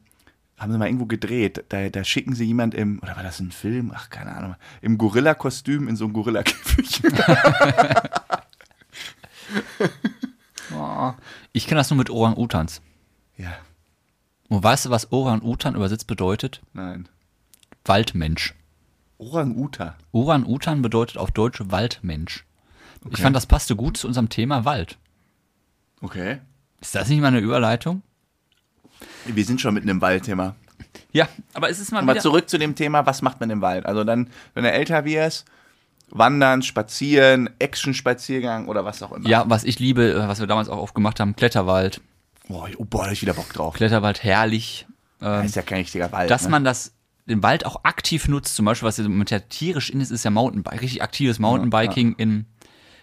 [0.57, 3.51] haben sie mal irgendwo gedreht, da, da schicken sie jemand im, oder war das ein
[3.51, 3.91] Film?
[3.95, 7.01] Ach, keine Ahnung, im Gorilla-Kostüm in so ein Gorilla-Käfig.
[10.75, 11.13] Oh,
[11.51, 12.81] ich kenne das nur mit Orang-Utans.
[13.37, 13.51] ja,
[14.49, 16.61] Und weißt du, was Orang-Utan übersetzt bedeutet?
[16.73, 17.07] nein.
[17.85, 18.55] Waldmensch.
[19.17, 19.95] Orang-Uta.
[20.13, 22.45] Orang-Utan bedeutet auf Deutsch Waldmensch.
[23.11, 24.97] Ich fand, das passte gut zu unserem Thema Wald.
[26.03, 26.41] Okay.
[26.81, 28.03] Ist das nicht mal eine Überleitung?
[29.25, 30.55] Wir sind schon mitten im Waldthema.
[31.13, 32.21] Ja, aber es ist mal Aber wieder...
[32.21, 33.85] zurück zu dem Thema, was macht man im Wald?
[33.85, 35.45] Also dann, wenn du älter wirst
[36.09, 39.27] Wandern, Spazieren, Action-Spaziergang oder was auch immer.
[39.27, 42.01] Ja, was ich liebe, äh, was wir damals auch oft gemacht haben, Kletterwald.
[42.47, 43.75] Boah, oh, boah, da hab ich wieder Bock drauf.
[43.75, 44.85] Kletterwald herrlich.
[45.19, 46.29] Das ist ja kein richtiger Wald.
[46.29, 46.49] dass ne?
[46.49, 46.93] man das
[47.25, 50.31] den Wald auch aktiv nutzt, zum Beispiel, was mit ja tierisch in ist, ist ja
[50.31, 52.45] Mountainbike, richtig aktives Mountainbiking In,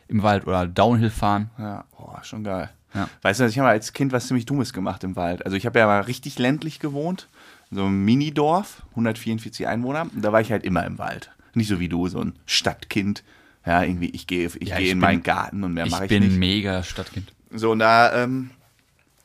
[0.09, 1.51] im Wald oder Downhill fahren.
[1.59, 2.69] Ja, boah, schon geil.
[2.95, 3.09] Ja.
[3.23, 5.45] Weißt du, ich habe als Kind was ziemlich Dummes gemacht im Wald.
[5.45, 7.29] Also ich habe ja mal richtig ländlich gewohnt,
[7.71, 10.03] so einem Minidorf, 144 Einwohner.
[10.15, 11.31] Und da war ich halt immer im Wald.
[11.55, 13.23] Nicht so wie du, so ein Stadtkind.
[13.65, 16.05] Ja, irgendwie, ich gehe ich Ja, ich in bin- meinen Garten und mehr ich mache
[16.05, 16.39] ich bin nicht.
[16.39, 17.33] mega Stadtkind.
[17.53, 18.51] So, und da ähm,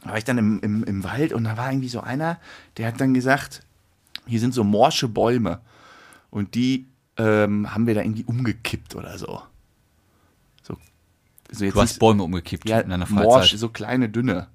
[0.03, 2.37] war ich dann im, im, im Wald und da war irgendwie so einer,
[2.77, 3.61] der hat dann gesagt,
[4.27, 5.59] hier sind so morsche Bäume.
[6.31, 6.85] Und die
[7.17, 9.17] ähm, haben wir da irgendwie umgekippt oder.
[9.17, 9.41] So,
[11.51, 13.23] so Du hast nicht- Bäume umgekippt ja, in deiner Freizeit.
[13.25, 14.47] morsch, so kleine, dünne.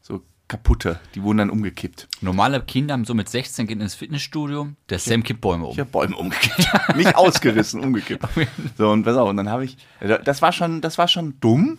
[0.00, 0.98] So kaputte.
[1.14, 2.08] Die wurden dann umgekippt.
[2.20, 5.72] Normale Kinder haben so mit 16 gehen ins Fitnessstudio, der Sam kippt Bäume um.
[5.72, 6.68] Ich habe Bäume umgekippt.
[6.96, 8.26] Nicht ausgerissen, umgekippt.
[8.78, 9.76] So, und pass auf, und dann habe ich,
[10.24, 11.78] das war schon, das war schon dumm,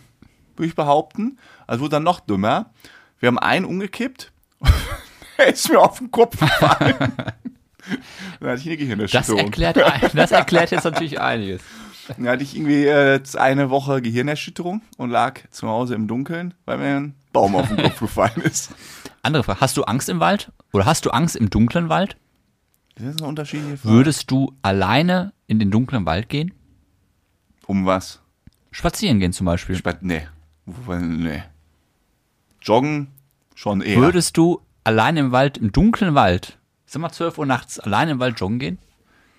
[0.56, 1.38] würde ich behaupten.
[1.66, 2.70] Also wurde dann noch dümmer.
[3.20, 4.32] Wir haben einen umgekippt.
[5.36, 6.94] er ist mir auf den Kopf gefallen.
[8.40, 9.40] dann hatte ich eine Das Gehirnerschütterung.
[9.40, 11.60] erklärt, ein- das erklärt jetzt natürlich einiges.
[12.16, 16.78] Dann hatte ich irgendwie äh, eine Woche Gehirnerschütterung und lag zu Hause im Dunkeln, weil
[16.78, 18.70] mir ein Baum auf den Kopf gefallen ist.
[19.22, 20.52] Andere Frage, hast du Angst im Wald?
[20.72, 22.16] Oder hast du Angst im dunklen Wald?
[22.96, 23.94] Das ist eine unterschiedliche Frage.
[23.94, 26.52] Würdest du alleine in den dunklen Wald gehen?
[27.66, 28.20] Um was?
[28.70, 29.76] Spazieren gehen zum Beispiel.
[29.76, 30.26] Spat nee.
[30.66, 31.42] Nee.
[32.60, 33.08] Joggen
[33.54, 33.98] schon eher.
[33.98, 38.18] Würdest du alleine im Wald, im dunklen Wald, sag mal 12 Uhr nachts, alleine im
[38.18, 38.78] Wald joggen gehen?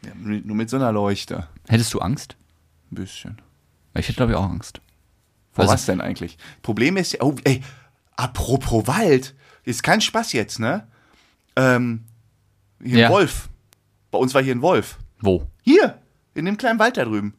[0.03, 1.47] Ja, nur mit so einer Leuchte.
[1.67, 2.35] Hättest du Angst?
[2.97, 3.41] Ein bisschen.
[3.93, 4.79] Ich hätte, glaube ich, auch Angst.
[5.51, 6.37] Vor Also- was denn eigentlich?
[6.61, 7.61] Problem ist ja, oh, ey,
[8.15, 10.87] apropos Wald, ist kein Spaß jetzt, ne?
[11.57, 12.05] Ähm,
[12.81, 13.07] hier Ja.
[13.07, 13.49] ein Wolf.
[14.11, 14.97] Bei uns war hier ein Wolf.
[15.19, 15.47] Wo?
[15.63, 15.99] Hier,
[16.35, 17.33] in dem kleinen Wald da drüben.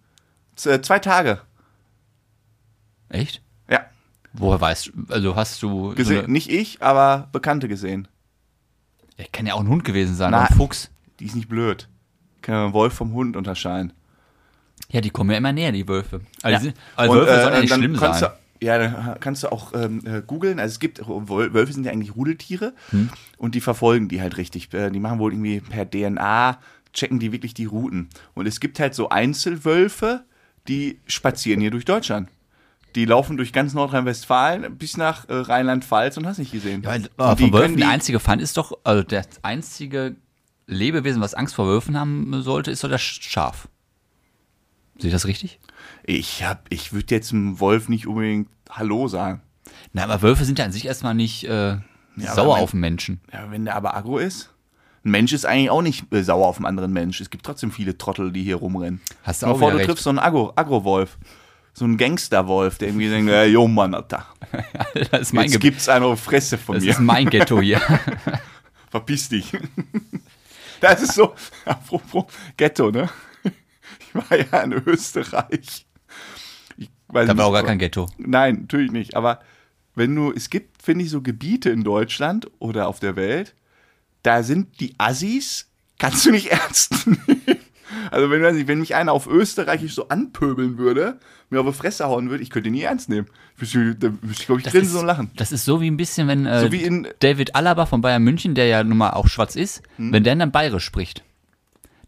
[0.56, 1.40] Z zwei Tage.
[3.08, 3.42] Echt?
[3.68, 3.86] Ja.
[4.32, 4.92] Woher weißt du?
[5.12, 5.90] Also hast du.
[5.90, 6.25] So Gesehen.
[6.25, 8.08] eine, Nicht ich, aber Bekannte gesehen.
[9.16, 10.90] er kann ja auch ein Hund gewesen sein, Na- ein Fuchs.
[11.21, 11.88] Die ist nicht blöd.
[12.42, 13.92] Kann ja einen Wolf vom Hund unterscheiden.
[14.90, 16.20] Ja, die kommen ja immer näher, die Wölfe.
[16.42, 16.72] Also, Ja.
[16.96, 18.20] also Und, Wölfe äh, sollen ja nicht schlimm sein.
[18.60, 20.58] Du, ja, dann kannst du auch ähm, äh, googeln.
[20.60, 23.10] Also es gibt, Wol- Wölfe sind ja eigentlich Rudeltiere Hm.
[23.36, 24.72] und die verfolgen die halt richtig.
[24.72, 26.58] Äh, Die machen wohl irgendwie per DNA,
[26.94, 28.08] checken die wirklich die Routen.
[28.34, 30.25] Und es gibt halt so Einzelwölfe,
[30.68, 32.28] die spazieren hier durch Deutschland.
[32.94, 36.82] Die laufen durch ganz Nordrhein-Westfalen bis nach äh, Rheinland-Pfalz und hast nicht gesehen.
[36.82, 40.16] Ja, aber die von Wölfen der die- einzige Feind ist doch, also das einzige
[40.66, 43.68] Lebewesen, was Angst vor Wölfen haben sollte, ist doch das Schaf.
[44.99, 45.59] Sehe ich das richtig?
[46.04, 49.43] Ich hab, ich würde jetzt einem Wolf nicht unbedingt Hallo sagen.
[49.93, 51.82] Na, aber Wölfe sind ja an sich erstmal nicht äh, aber
[52.35, 53.21] sauer mein- auf den Menschen.
[53.32, 54.50] Ja, wenn der aber aggro ist.
[55.04, 57.21] Ein Mensch ist eigentlich auch nicht äh, sauer auf einen anderen Mensch.
[57.21, 59.00] Es gibt trotzdem viele Trottel, die hier rumrennen.
[59.23, 59.89] Hast du auch vor, wieder du recht.
[59.89, 61.19] triffst so einen Agro- Agro-Wolf.
[61.75, 64.26] So einen Gangster-Wolf, der irgendwie denkt, äh, jo Mann, Alter.
[65.11, 65.73] das ist mein Jetzt Gebiet.
[65.73, 66.91] gibt's eine auf Fresse von Das mir.
[66.91, 67.80] ist mein Ghetto hier.
[68.91, 69.52] Verpiss dich.
[70.78, 73.09] Das ist so, apropos Ghetto, ne?
[74.17, 75.87] Ich war ja in Österreich.
[76.76, 78.09] Ich weiß Da war auch gar kein Ghetto.
[78.19, 79.17] Nein, natürlich nicht.
[79.17, 79.41] Aber
[79.95, 83.55] wenn du, es gibt, finde ich, so Gebiete in Deutschland oder auf der Welt,
[84.23, 87.43] da sind die Assis, kannst du nicht ernst nehmen.
[88.11, 91.19] Also wenn, weiß ich, wenn mich einer auf Österreichisch so anpöbeln würde,
[91.50, 93.26] mir auf die Fresse hauen würde, ich könnte ihn nie ernst nehmen.
[93.59, 95.31] Da müsste ich, glaube ich, grinsen und lachen.
[95.37, 98.23] das ist so wie ein bisschen, wenn äh, So wie in- David Alaba von Bayern
[98.23, 100.13] München, der ja nun mal auch schwarz ist, Hm.
[100.13, 101.23] wenn der dann bayerisch spricht.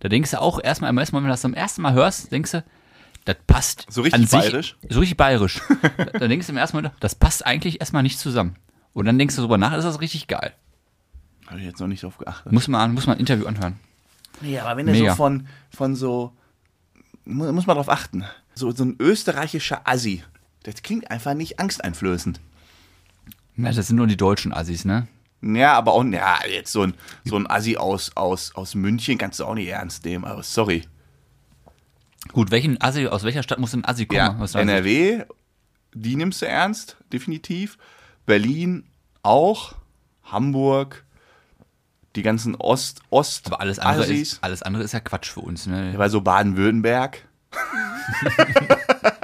[0.01, 2.65] Da denkst du auch erstmal, Mal, wenn du das zum ersten Mal hörst, denkst du,
[3.25, 3.87] das passt.
[3.91, 4.77] So richtig an sich, bayerisch?
[4.89, 5.61] So richtig bayerisch.
[6.13, 8.57] da, denkst du im ersten Mal, das passt eigentlich erstmal nicht zusammen.
[8.95, 10.55] Und dann denkst du drüber nach, ist das richtig geil.
[11.47, 12.53] Habe ich jetzt noch nicht drauf geachtet.
[12.53, 13.79] Muss man, muss man ein Interview anhören.
[14.41, 15.11] Nee, aber wenn er Mega.
[15.11, 16.33] so von, von so,
[17.25, 20.23] mu- muss man drauf achten, so, so ein österreichischer Assi,
[20.63, 22.41] das klingt einfach nicht angsteinflößend.
[23.57, 25.09] Ja, das sind nur die deutschen Assis, ne?
[25.41, 29.39] Ja, aber auch, ja, jetzt so ein, so ein Assi aus, aus, aus München kannst
[29.39, 30.87] du auch nicht ernst nehmen, aber sorry.
[32.33, 34.19] Gut, welchen Assi, aus welcher Stadt muss ein Assi kommen?
[34.19, 34.61] Ja?
[34.61, 35.25] NRW,
[35.95, 37.79] die nimmst du ernst, definitiv.
[38.27, 38.85] Berlin
[39.23, 39.75] auch,
[40.25, 41.05] Hamburg,
[42.17, 44.33] die ganzen Ost, Ost, Aber alles andere, Assis.
[44.33, 45.93] ist, alles andere ist ja Quatsch für uns, ne?
[45.95, 47.25] Aber so Baden-Württemberg.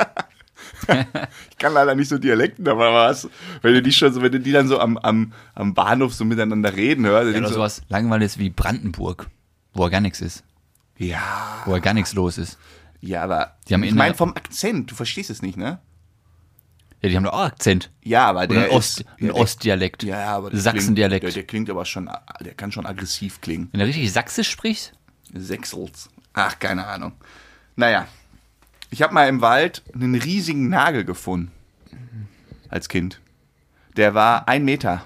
[1.51, 3.29] ich kann leider nicht so Dialekten, aber was,
[3.63, 6.25] wenn du die schon so, wenn du die dann so am, am, am Bahnhof so
[6.25, 9.29] miteinander reden hörst, Ja, oder du, sowas Langweiliges wie Brandenburg,
[9.73, 10.45] wo ja gar nichts ist.
[10.99, 12.59] ja, Wo ja gar nichts los ist.
[13.01, 15.79] ja, aber Die haben ich in meine vom Akzent, du verstehst es nicht, ne?
[17.03, 17.91] Ja, die haben doch auch Akzent.
[18.03, 20.03] Ja, aber Oder der ein, Ost, ist, ein ja, Ostdialekt.
[20.05, 21.21] ja, aber der Sachsendialekt.
[21.21, 22.09] Klingt, der, der klingt aber schon,
[22.41, 23.69] der kann schon aggressiv klingen.
[23.73, 24.93] Wenn du richtig Sächsisch sprichst,
[25.35, 26.09] Sechsels.
[26.33, 27.13] Ach, keine Ahnung.
[27.77, 28.07] Naja.
[28.95, 31.51] Ich habe mal im Wald einen riesigen Nagel gefunden.
[32.69, 33.21] Als Kind.
[33.97, 35.05] Der war ein Meter.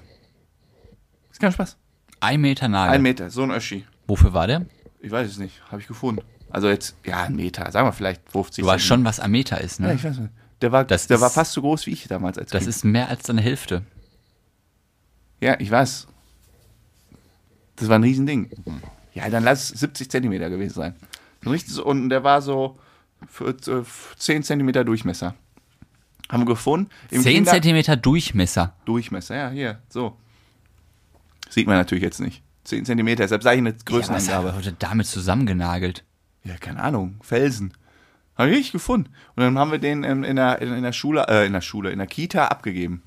[1.31, 1.79] Ist kein Spaß.
[2.21, 2.97] Ein Meter Nagel.
[2.97, 3.87] Ein Meter, so ein Öschi.
[4.07, 4.67] Wofür war der?
[5.01, 6.21] Ich weiß es nicht, habe ich gefunden.
[6.51, 9.59] Also jetzt, ja, ein Meter, sagen wir vielleicht 50 Du weißt schon, was ein Meter
[9.59, 9.95] ist, Ja, ne?
[9.95, 10.33] ich weiß nicht.
[10.61, 12.69] Der war, Das der war ist- fast so groß wie ich damals als Das Kind.
[12.69, 13.85] ist mehr als deine Hälfte.
[15.41, 16.09] Ja, ich weiß.
[17.77, 18.51] Das war ein Riesending.
[19.15, 20.95] Ja, dann lass es 70 Zentimeter gewesen sein.
[21.47, 22.79] Richtig so, und der war so
[24.19, 25.35] 10 Zentimeter Durchmesser.
[26.29, 26.91] Haben wir gefunden.
[27.11, 28.75] Im 10 Kinder- Zentimeter Durchmesser.
[28.85, 30.17] Durchmesser, ja, hier, so.
[31.49, 32.43] Sieht man natürlich jetzt nicht.
[32.65, 34.55] 10 Zentimeter, deshalb sage ich eine Ja, was Größenangabe.
[34.55, 36.05] wurde damit zusammengenagelt?
[36.45, 37.73] Ja, keine Ahnung, Felsen.
[38.37, 39.11] Habe ich gefunden.
[39.35, 41.61] Und dann haben wir den in, in, der, in, in der Schule, äh, in der
[41.61, 43.03] Schule, in der Kita abgegeben.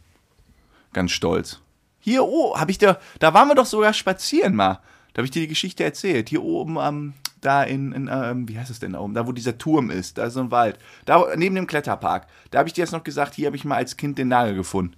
[0.93, 1.62] Ganz stolz.
[2.00, 4.80] Hier, oh, habe ich da, da waren wir doch sogar spazieren mal.
[5.13, 6.30] Da habe ich dir die Geschichte erzählt.
[6.30, 9.13] Hier oben am, da in, in ähm, wie heißt es denn da oben?
[9.13, 10.77] Da, wo dieser Turm ist, da ist so ein Wald.
[11.06, 12.27] Da neben dem Kletterpark.
[12.51, 14.56] Da habe ich dir jetzt noch gesagt, hier habe ich mal als Kind den Nagel
[14.56, 14.95] gefunden.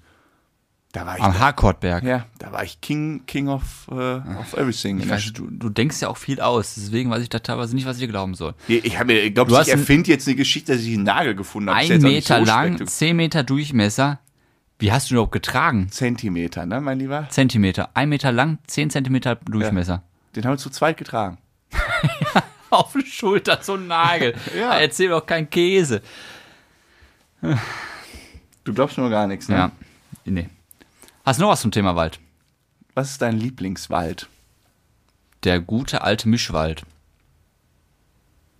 [0.92, 2.04] Da war ich, Am Harkortberg.
[2.04, 5.00] ja, da war ich King, King of, äh, of everything.
[5.00, 7.74] Ich der weiß, du, du denkst ja auch viel aus, deswegen weiß ich da teilweise
[7.74, 8.54] nicht, was ich dir glauben soll.
[8.68, 11.34] Ich, ich, hab ich glaube, Du ich erfinde jetzt eine Geschichte, dass ich einen Nagel
[11.34, 11.80] gefunden habe.
[11.80, 12.86] Ein Meter so lang.
[12.86, 14.20] 10 Meter Durchmesser.
[14.78, 15.88] Wie hast du ihn überhaupt getragen?
[15.90, 17.28] Zentimeter, ne, mein Lieber?
[17.30, 17.90] Zentimeter.
[17.96, 20.04] Ein Meter lang, 10 Zentimeter Durchmesser.
[20.36, 21.40] Den haben wir zu zweit getragen.
[22.70, 24.36] Auf die Schulter, so ein Nagel.
[24.58, 24.78] Ja.
[24.80, 26.02] Erzähl doch keinen Käse.
[28.64, 29.56] Du glaubst nur gar nichts, ne?
[29.56, 29.72] Ja.
[30.26, 30.50] Nee.
[31.26, 32.20] Hast du noch was zum Thema Wald?
[32.96, 34.28] Was ist dein Lieblingswald?
[35.44, 36.84] Der gute alte Mischwald.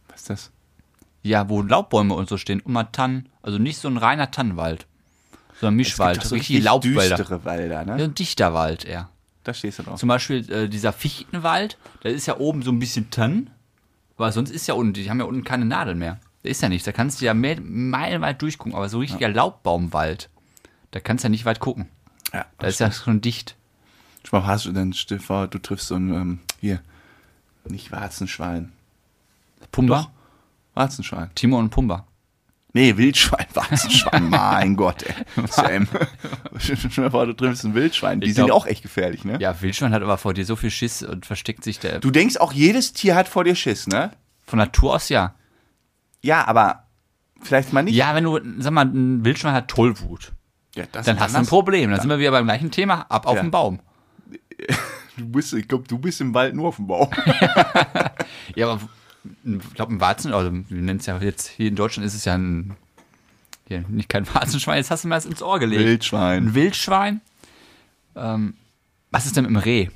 [0.10, 0.52] Was ist das?
[1.22, 2.60] Ja, wo Laubbäume und so stehen.
[2.62, 3.30] Und mal Tannen.
[3.42, 4.86] Also nicht so ein reiner Tannenwald.
[5.60, 6.18] Sondern Mischwald.
[6.18, 7.16] doch so richtig Laubwälder.
[7.16, 7.98] düstere Wälder, ne?
[7.98, 9.10] Ja, ein dichter Wald eher.
[9.44, 10.00] Da stehst du drauf.
[10.00, 13.50] Zum Beispiel äh, dieser Fichtenwald, da ist ja oben so ein bisschen Tannen,
[14.18, 16.20] weil sonst ist ja unten, die haben ja unten keine Nadeln mehr.
[16.44, 20.30] Da ist ja nichts, da kannst du ja mehr, meilenweit durchgucken, aber so richtiger Laubbaumwald,
[20.92, 21.88] da kannst du ja nicht weit gucken.
[22.34, 23.56] ja, Da ist ja schon dicht.
[24.26, 26.82] Schau mal, hast du denn, vor, du triffst so ein, ähm, hier,
[27.66, 28.72] nicht Warzenschwein.
[29.72, 30.12] Pumba,
[30.74, 31.32] Warzenschwein.
[31.36, 32.06] Timo und Pumba.
[32.76, 35.14] Nee, Wildschwein, Warzenschwein, mein Gott, ey.
[35.48, 35.88] Sam.
[36.98, 38.20] Dir vor, du triffst ein Wildschwein.
[38.20, 39.38] Die Ich sind glaub- auch echt gefährlich, ne?
[39.40, 42.00] Ja, Wildschwein hat aber vor dir so viel Schiss und versteckt sich der.
[42.00, 44.12] Du denkst auch, jedes Tier hat vor dir Schiss, ne?
[44.46, 45.36] Von Natur aus ja.
[46.22, 46.88] Ja, aber
[47.42, 47.96] vielleicht mal nicht.
[47.96, 50.32] Ja, wenn du, sag mal, ein Wildschwein hat Tollwut,
[50.76, 51.46] Ja, das dann ist hast du ein.
[51.46, 51.92] Problem.
[51.92, 53.42] Dann sind wir wieder beim gleichen Thema, ab auf Ja.
[53.44, 53.80] den Baum.
[55.16, 57.08] Du bist, ich glaube, du bist im Wald nur auf dem Baum.
[58.56, 58.82] Ja, aber
[59.46, 62.26] ich glaube, ein Warzen, also wir nennen es ja jetzt, hier in Deutschland ist es
[62.26, 62.76] ja ein,
[63.68, 65.82] hier, nicht kein Warzenschwein, jetzt hast du mir das ins Ohr gelegt.
[65.84, 66.48] Wildschwein.
[66.48, 67.22] Ein Wildschwein.
[68.16, 68.56] Ähm,
[69.12, 69.90] was ist denn mit dem Reh?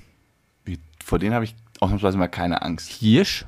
[0.65, 2.89] Wie, Vor denen habe ich ausnahmsweise mal keine Angst.
[2.89, 3.45] Hirsch,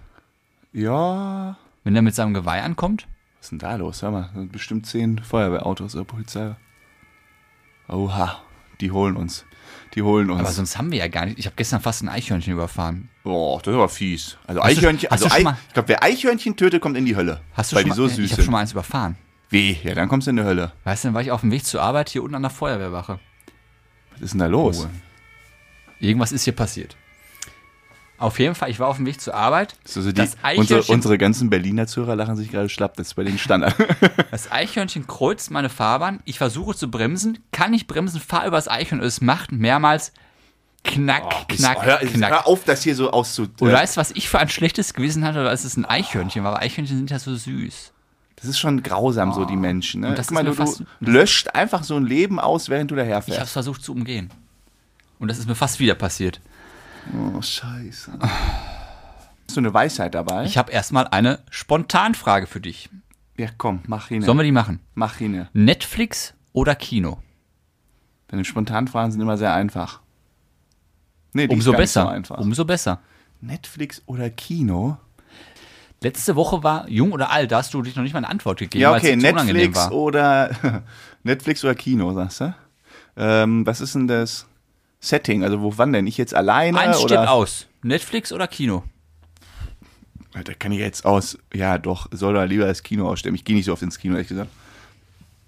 [0.74, 1.58] Ja.
[1.84, 3.08] wenn der mit seinem Geweih ankommt?
[3.38, 4.02] Was ist denn da los?
[4.02, 6.56] Hör mal, das sind bestimmt zehn Feuerwehrautos oder Polizei.
[7.88, 8.42] Oha,
[8.82, 9.46] die holen uns.
[9.96, 10.42] Die holen uns.
[10.42, 11.40] Aber sonst haben wir ja gar nicht.
[11.40, 13.10] Ich habe gestern fast ein Eichhörnchen überfahren.
[13.24, 14.38] Boah, das ist aber fies.
[14.46, 17.42] Also Hast Eichhörnchen, also Ei, ich glaube, wer Eichhörnchen tötet, kommt in die Hölle.
[17.54, 19.18] Hast du weil schon die so mal, süß Ich habe schon mal eins überfahren.
[19.50, 20.74] Weh, ja, dann kommst du in die Hölle.
[20.84, 23.20] Weißt du, dann war ich auf dem Weg zur Arbeit hier unten an der Feuerwehrwache.
[24.14, 24.86] Was ist denn da los?
[24.86, 24.90] Oh.
[26.00, 26.96] Irgendwas ist hier passiert.
[28.20, 29.76] Auf jeden Fall, ich war auf dem Weg zur Arbeit.
[29.86, 30.42] Also die, unsere,
[30.82, 32.96] Eichhörnchen- unsere ganzen Berliner Zuhörer lachen sich gerade schlapp.
[32.98, 33.76] Das ist bei denen Standard.
[34.32, 36.20] Das Eichhörnchen kreuzt meine Fahrbahn.
[36.26, 40.12] Ich versuche zu bremsen, kann nicht bremsen, fahr über das Eichhörnchen und es macht mehrmals
[40.84, 42.32] knack, knack, Oh, hör, knack.
[42.32, 43.48] hör auf, das hier so auszu...
[43.60, 46.44] Und weißt du, was ich für ein schlechtes Gewissen hatte, weil es ist ein Eichhörnchen
[46.44, 47.92] war, aber Eichhörnchen sind ja so süß.
[48.38, 50.02] Das ist schon grausam, so die Menschen.
[50.02, 50.10] Ne?
[50.10, 53.00] Und das Guck mal, du, du löscht einfach so ein Leben aus, während du Ich
[53.02, 53.42] habe daherfährst.
[53.42, 54.30] es versucht zu umgehen.
[55.20, 56.40] Und das ist mir fast wieder passiert.
[57.14, 58.12] Oh, scheiße.
[58.20, 60.44] Hast du eine Weisheit dabei?
[60.46, 62.90] Ich habe erstmal eine Spontanfrage für dich.
[63.38, 64.22] ja, komm, mach hin.
[64.22, 64.80] Sollen wir die machen?
[64.94, 65.48] Mach hin.
[65.54, 67.20] Netflix oder Kino?
[68.28, 70.02] Deine Spontanfragen sind immer sehr einfach.
[71.34, 72.02] Nee, die Umso ist besser.
[72.04, 72.38] So einfach.
[72.38, 73.00] Umso besser.
[73.42, 74.98] Netflix oder Kino?
[76.02, 78.60] Letzte Woche war Jung oder Alt, da hast du dich noch nicht mal eine Antwort
[78.60, 79.92] gegeben, Ja, weil es okay, Netflix war.
[79.92, 80.84] oder
[81.24, 82.56] Netflix oder Kino, sagst du?
[83.18, 84.46] Ähm, was ist denn das
[85.00, 85.44] Setting?
[85.44, 86.08] Also wo wann denn?
[86.08, 87.68] Ich jetzt alleine Eins steht aus.
[87.82, 88.84] Netflix oder Kino?
[90.34, 91.38] Da kann ich jetzt aus.
[91.54, 93.36] Ja, doch, soll da lieber das Kino ausstellen.
[93.36, 94.50] Ich gehe nicht so oft ins Kino, ehrlich gesagt.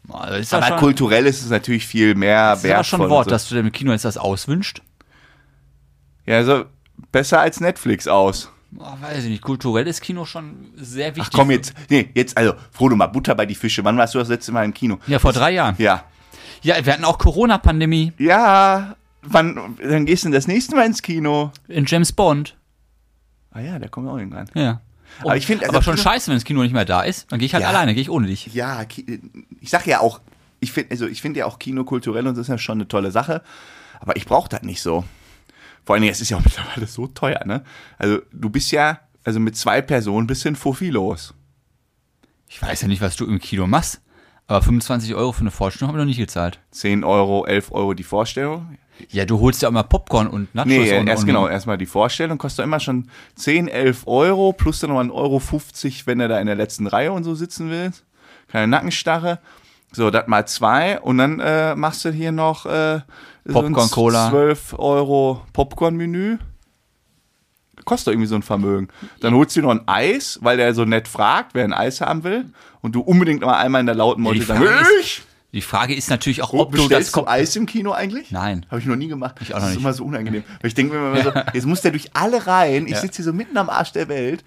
[0.08, 3.02] Das ist Aber schon, kulturell ist es natürlich viel mehr das ist aber schon ein
[3.04, 3.32] wertvoll Wort, so.
[3.32, 4.82] dass du dem Kino jetzt das auswünscht.
[6.26, 6.66] Ja, also
[7.12, 8.52] besser als Netflix aus.
[8.78, 9.42] Oh, weiß ich nicht.
[9.42, 11.32] Kulturell ist Kino schon sehr wichtig.
[11.34, 11.74] Ach komm jetzt.
[11.90, 13.84] Nee, jetzt, also, Frodo, mal Butter bei die Fische.
[13.84, 14.98] Wann warst du das letzte Mal im Kino?
[15.08, 15.76] Ja, vor drei Jahren.
[15.78, 16.06] Ja.
[16.64, 21.02] Ja, wir hatten auch Corona-Pandemie Ja, wann, dann gehst du denn das nächste Mal ins
[21.02, 21.52] Kino?
[21.68, 22.56] in James Bond.
[23.52, 24.48] Ah ja, da kommen wir auch irgendwann.
[24.54, 24.82] Ja.
[25.22, 27.32] Aber ich finde, aber also schon Kino- scheiße, wenn das Kino nicht mehr da ist.
[27.32, 27.70] Dann gehe ich halt Ja.
[27.70, 28.48] alleine, gehe ich ohne dich.
[28.54, 28.84] Ja,
[29.60, 30.22] ich sag ja auch,
[30.62, 32.88] ich finde also ich finde ja auch Kino kulturell und das ist ja schon eine
[32.88, 33.42] tolle Sache,
[34.00, 35.04] aber ich brauche das nicht so.
[35.84, 37.64] Vor allen Dingen, es ist ja auch mittlerweile so teuer, ne?
[37.98, 41.34] Also du bist ja, also mit zwei Personen bist du ein Fuffi los.
[42.48, 44.02] Ich weiß ja nicht, was du im Kino machst.
[44.48, 46.60] Aber 25 Euro für eine Vorstellung habe ich noch nicht gezahlt.
[46.72, 48.78] 10 Euro, 11 Euro die Vorstellung.
[49.10, 50.70] Ja, du holst ja immer Popcorn und Nachos.
[50.72, 54.80] Nee, und, erst und, genau, erstmal die Vorstellung kostet immer schon 10, 11 Euro plus
[54.80, 57.70] dann nochmal 1,50 Euro, 50, wenn du da in der letzten Reihe und so sitzen
[57.70, 58.06] willst.
[58.48, 59.40] Keine Nackenstarre.
[59.94, 63.02] So, das mal zwei und dann äh, machst du hier noch äh,
[63.52, 64.30] Popcorn, so Cola.
[64.30, 66.38] 12 Euro Popcorn-Menü.
[67.84, 68.90] Kostet doch irgendwie so ein Vermögen.
[69.22, 72.00] Dann holst du dir noch ein Eis, weil der so nett fragt, wer ein Eis
[72.00, 72.46] haben will.
[72.82, 75.22] Und du unbedingt mal einmal in der lauten Frage ist- ich!
[75.54, 77.28] Die Frage ist natürlich auch, Ob du das kommt.
[77.28, 78.32] Eis im Kino eigentlich?
[78.32, 78.66] Nein.
[78.70, 79.36] Habe ich noch nie gemacht.
[79.42, 79.84] Ich auch noch das ist nicht.
[79.84, 80.44] immer so unangenehm.
[80.62, 82.86] Weil ich denke mir immer so, jetzt muss der durch alle Reihen.
[82.86, 83.02] Ich Ja.
[83.02, 84.46] sitze hier so mitten am Arsch der Welt.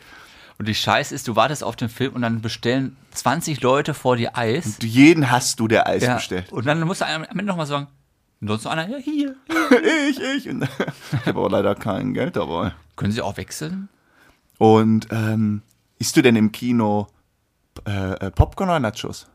[0.58, 4.16] Und die Scheiße ist, du wartest auf den Film und dann bestellen 20 Leute vor
[4.16, 4.78] dir Eis.
[4.78, 6.14] Du, jeden hast du, der Eis Ja.
[6.14, 6.50] bestellt.
[6.52, 7.88] Und dann musst du am Ende nochmal sagen,
[8.40, 9.36] und sonst noch einer, ja, hier.
[10.10, 10.48] ich, ich.
[10.48, 10.62] Und
[11.12, 12.72] ich habe aber leider kein Geld dabei.
[12.96, 13.88] Können sie auch wechseln?
[14.58, 15.60] Und ähm,
[15.98, 17.08] isst du denn im Kino
[17.86, 19.26] äh, äh, Popcorn oder Nachos?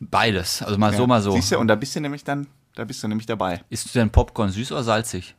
[0.00, 0.62] Beides.
[0.62, 1.32] Also mal so, mal so.
[1.32, 3.62] Siehst du, und da bist du nämlich dann, da bist du nämlich dabei.
[3.70, 5.34] Isst du denn Popcorn süß oder salzig?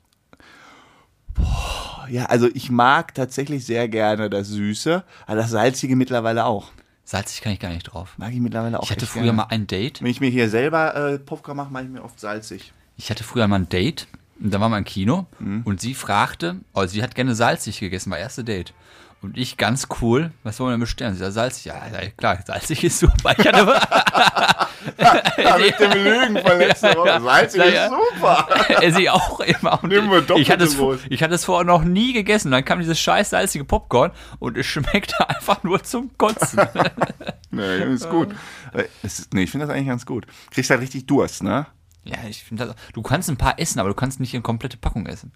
[2.10, 6.72] Ja, also ich mag tatsächlich sehr gerne das Süße, aber das Salzige mittlerweile auch.
[7.04, 8.16] Salzig kann ich gar nicht drauf.
[8.18, 8.84] Mag ich mittlerweile auch.
[8.84, 9.38] Ich hatte früher gerne.
[9.38, 10.02] mal ein Date.
[10.02, 12.74] Wenn ich mir hier selber äh, Popcorn mache, mache ich mir oft salzig.
[12.98, 14.08] Ich hatte früher mal ein Date.
[14.40, 15.28] Und da waren wir im Kino.
[15.40, 15.62] Mhm.
[15.66, 18.74] Und sie fragte, also sie hat gerne salzig gegessen, war erste Date.
[19.22, 21.14] Und ich ganz cool, was wollen wir denn bestellen?
[21.14, 21.66] Sie sagt, salzig.
[21.66, 21.82] Ja,
[22.16, 23.34] klar, salzig ist super.
[23.38, 23.66] Ich hatte,
[25.38, 27.22] Ja, mit dem Lügen von letzter Woche.
[27.22, 28.48] Salzig Ja, ist super.
[28.82, 29.82] er sie auch immer.
[29.82, 30.78] Und Nehmen wir doppelt ich, hatte es,
[31.10, 32.52] ich hatte es vorher noch nie gegessen.
[32.52, 36.60] Dann kam dieses scheiß salzige Popcorn und es schmeckte einfach nur zum Kotzen.
[37.52, 38.36] Nee, ist gut.
[38.74, 40.26] Äh, Es ist, nee, ich finde das eigentlich ganz gut.
[40.52, 41.66] Kriegst halt richtig Durst, ne?
[42.04, 42.76] ja, ich finde das.
[42.94, 45.32] Du kannst ein paar essen, aber du kannst nicht eine komplette Packung essen.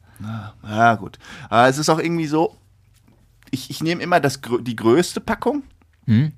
[0.68, 1.18] Ja, gut.
[1.50, 2.58] Aber es ist auch irgendwie so,
[3.52, 5.64] ich, ich nehme immer das, die größte Packung
[6.06, 6.32] Hm?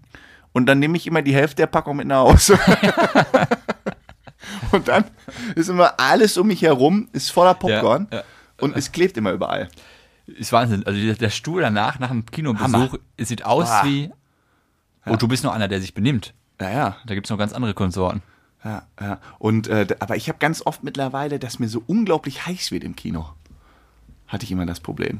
[0.54, 2.60] und dann nehme ich immer die Hälfte der Packung mit nach Hause.
[4.71, 5.06] und dann
[5.56, 8.24] ist immer alles um mich herum, ist voller Popcorn Ja, ja.
[8.60, 9.69] und es klebt immer überall.
[10.26, 10.86] Ist Wahnsinn.
[10.86, 13.84] Also der- Stuhl danach, nach dem Kinobesuch, sieht aus Ah.
[13.86, 14.12] wie.
[15.06, 16.34] Oh, du bist noch einer, der sich benimmt.
[16.60, 16.97] Ja, ja.
[17.06, 18.21] Da gibt es noch ganz andere Konsorten.
[18.63, 19.19] Ja, ja.
[19.39, 22.95] Und, äh, aber ich habe ganz oft mittlerweile, dass mir so unglaublich heiß wird im
[22.95, 23.28] Kino.
[24.28, 25.19] Hatte ich immer das Problem.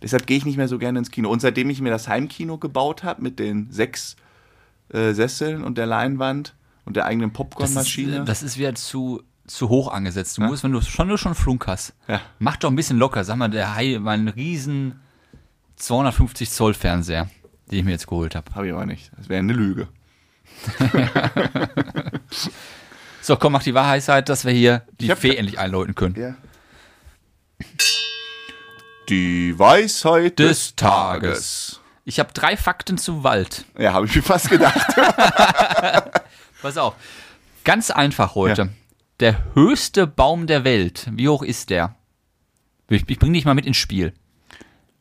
[0.00, 1.28] Deshalb gehe ich nicht mehr so gerne ins Kino.
[1.30, 4.16] Und seitdem ich mir das Heimkino gebaut habe mit den sechs
[4.90, 8.18] äh, Sesseln und der Leinwand und der eigenen Das Popcornmaschine.
[8.20, 10.38] ist, das ist wieder zu, zu hoch angesetzt.
[10.38, 10.48] Du Ja.
[10.48, 12.20] musst, wenn du schon nur schon Flunk hast, Ja.
[12.38, 13.24] mach doch ein bisschen locker.
[13.24, 15.00] Sag mal, der Hai, mein riesen
[15.76, 17.28] 250 Zoll Fernseher,
[17.70, 18.54] den ich mir jetzt geholt habe.
[18.54, 19.10] habe ich aber nicht.
[19.16, 19.88] Das wäre eine Lüge.
[23.24, 26.16] So, komm, mach die Wahrheit, dass wir hier die Fee endlich einläuten können.
[26.18, 26.34] Ja.
[29.08, 31.80] Die Weisheit des, Des Tages.
[32.04, 33.64] Ich habe drei Fakten zum Wald.
[33.78, 34.94] Ja, habe ich mir fast gedacht.
[36.62, 36.94] Pass auf.
[37.64, 38.62] Ganz einfach heute.
[38.62, 38.68] Ja.
[39.20, 41.08] Der höchste Baum der Welt.
[41.12, 41.94] Wie hoch ist der?
[42.88, 44.12] Ich, ich bring dich mal mit ins Spiel.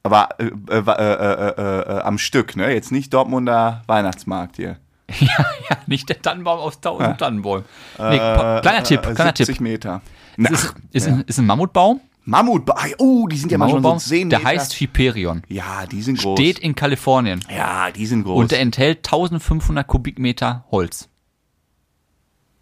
[0.04, 2.72] aber äh, äh, äh, äh, äh, äh, am Stück, ne?
[2.74, 4.78] Jetzt nicht Dortmunder Weihnachtsmarkt hier.
[5.20, 7.66] ja, ja, nicht der Tannenbaum aus tausend Tannenbäumen.
[7.98, 9.60] Nee, kleiner Tipp, kleiner 70 Tipp.
[9.60, 10.02] Meter.
[10.38, 12.00] Es Ach, ist, ist, ein, ist ein Mammutbaum.
[12.24, 14.50] Mammut, oh, die sind ja mal schon so Mammutbaum 10 der Meter.
[14.50, 15.42] heißt Hyperion.
[15.48, 16.40] ja, die sind groß.
[16.40, 17.44] Steht in Kalifornien.
[17.50, 18.40] ja, die sind groß.
[18.40, 21.10] Und der enthält 1500 Kubikmeter Holz.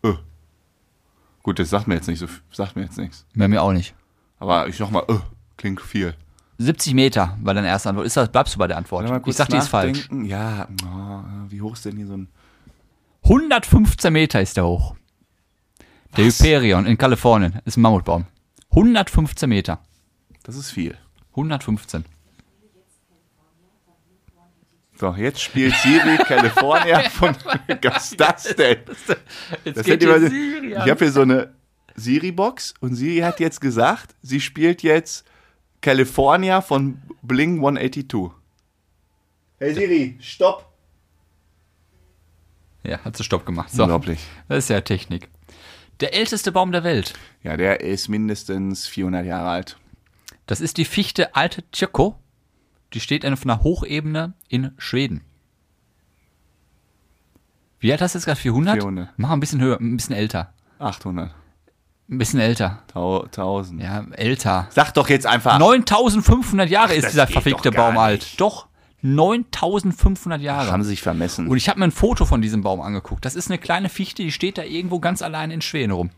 [0.04, 0.14] Äh.
[1.44, 3.26] Gut, das sagt mir jetzt nicht so, sagt mir jetzt nichts.
[3.34, 3.94] Mehr mir auch nicht.
[4.40, 5.16] Aber ich sag mal, äh,
[5.58, 6.16] klingt viel.
[6.58, 8.08] 70 Meter war deine erste Antwort.
[8.08, 9.06] Ist das, bleibst du bei der Antwort?
[9.28, 10.10] Ich sag, die ist falsch.
[10.24, 11.20] Ja, oh,
[11.50, 12.28] wie hoch ist denn hier so ein
[13.24, 14.96] 115 Meter ist der hoch.
[16.18, 16.40] Der Was?
[16.40, 18.26] Hyperion in Kalifornien ist ein Mammutbaum.
[18.72, 19.80] 115 Meter.
[20.44, 20.98] Das ist viel.
[21.32, 22.06] 115.
[24.96, 27.34] So, jetzt spielt Siri California von.
[27.84, 28.80] Was das denn?
[29.64, 31.54] Jetzt Das geht Siri ich habe hier so eine
[31.96, 35.26] Siri-Box und Siri hat jetzt gesagt, sie spielt jetzt
[35.82, 38.32] California von Bling 182.
[39.58, 40.66] Hey Siri, stopp!
[42.84, 43.72] Ja, hat sie Stopp gemacht.
[43.72, 44.20] So, Unglaublich.
[44.50, 45.30] das ist ja Technik.
[46.00, 47.14] Der älteste Baum der Welt.
[47.44, 49.78] Ja, der ist mindestens 400 Jahre alt.
[50.46, 52.16] Das ist die Fichte Alte Tjörko.
[52.94, 55.22] Die steht auf einer Hochebene in Schweden.
[57.80, 58.40] Wie alt hast du jetzt gerade?
[58.40, 58.76] 400?
[58.76, 59.10] 400.
[59.18, 60.54] Mach mal ein bisschen höher, ein bisschen älter.
[60.80, 61.34] 800.
[62.10, 62.82] Ein bisschen älter.
[62.88, 63.82] Tau 1000.
[63.82, 64.68] Ja, älter.
[64.72, 65.60] Sag doch jetzt einfach.
[65.60, 68.40] 9500 Jahre ist das dieser verfickte Baum alt.
[68.42, 68.69] Doch,
[69.02, 70.72] 9500 Jahre.
[70.72, 71.48] haben sie sich vermessen.
[71.48, 73.24] Und ich habe mir ein Foto von diesem Baum angeguckt.
[73.26, 76.10] Das ist eine kleine Fichte, die steht da irgendwo ganz allein in Schweden rum.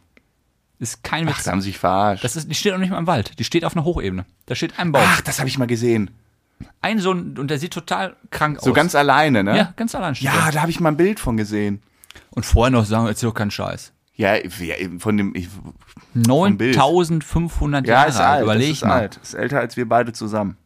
[0.79, 1.43] Ist kein Ach, Witz.
[1.43, 2.23] da haben sie sich verarscht.
[2.23, 3.37] Das ist, die steht auch nicht mal im Wald.
[3.37, 4.25] Die steht auf einer Hochebene.
[4.47, 5.03] Da steht ein Baum.
[5.05, 6.09] Ach, das habe ich mal gesehen.
[6.81, 8.63] Ein so ein, und der sieht total krank aus.
[8.63, 9.55] So ganz alleine, ne?
[9.55, 11.83] Ja, ganz allein steht Ja, da habe ich mal ein Bild von gesehen.
[12.31, 13.93] Und vorher noch sagen, erzähl doch keinen Scheiß.
[14.15, 15.35] Ja, ja von dem.
[15.35, 15.49] Ich,
[16.13, 16.75] Bild.
[16.75, 18.29] 9500 ja, Jahre ist alt.
[18.29, 18.43] alt.
[18.43, 18.99] Überleg das ist mal.
[18.99, 19.19] alt.
[19.21, 20.57] Ist älter als wir beide zusammen.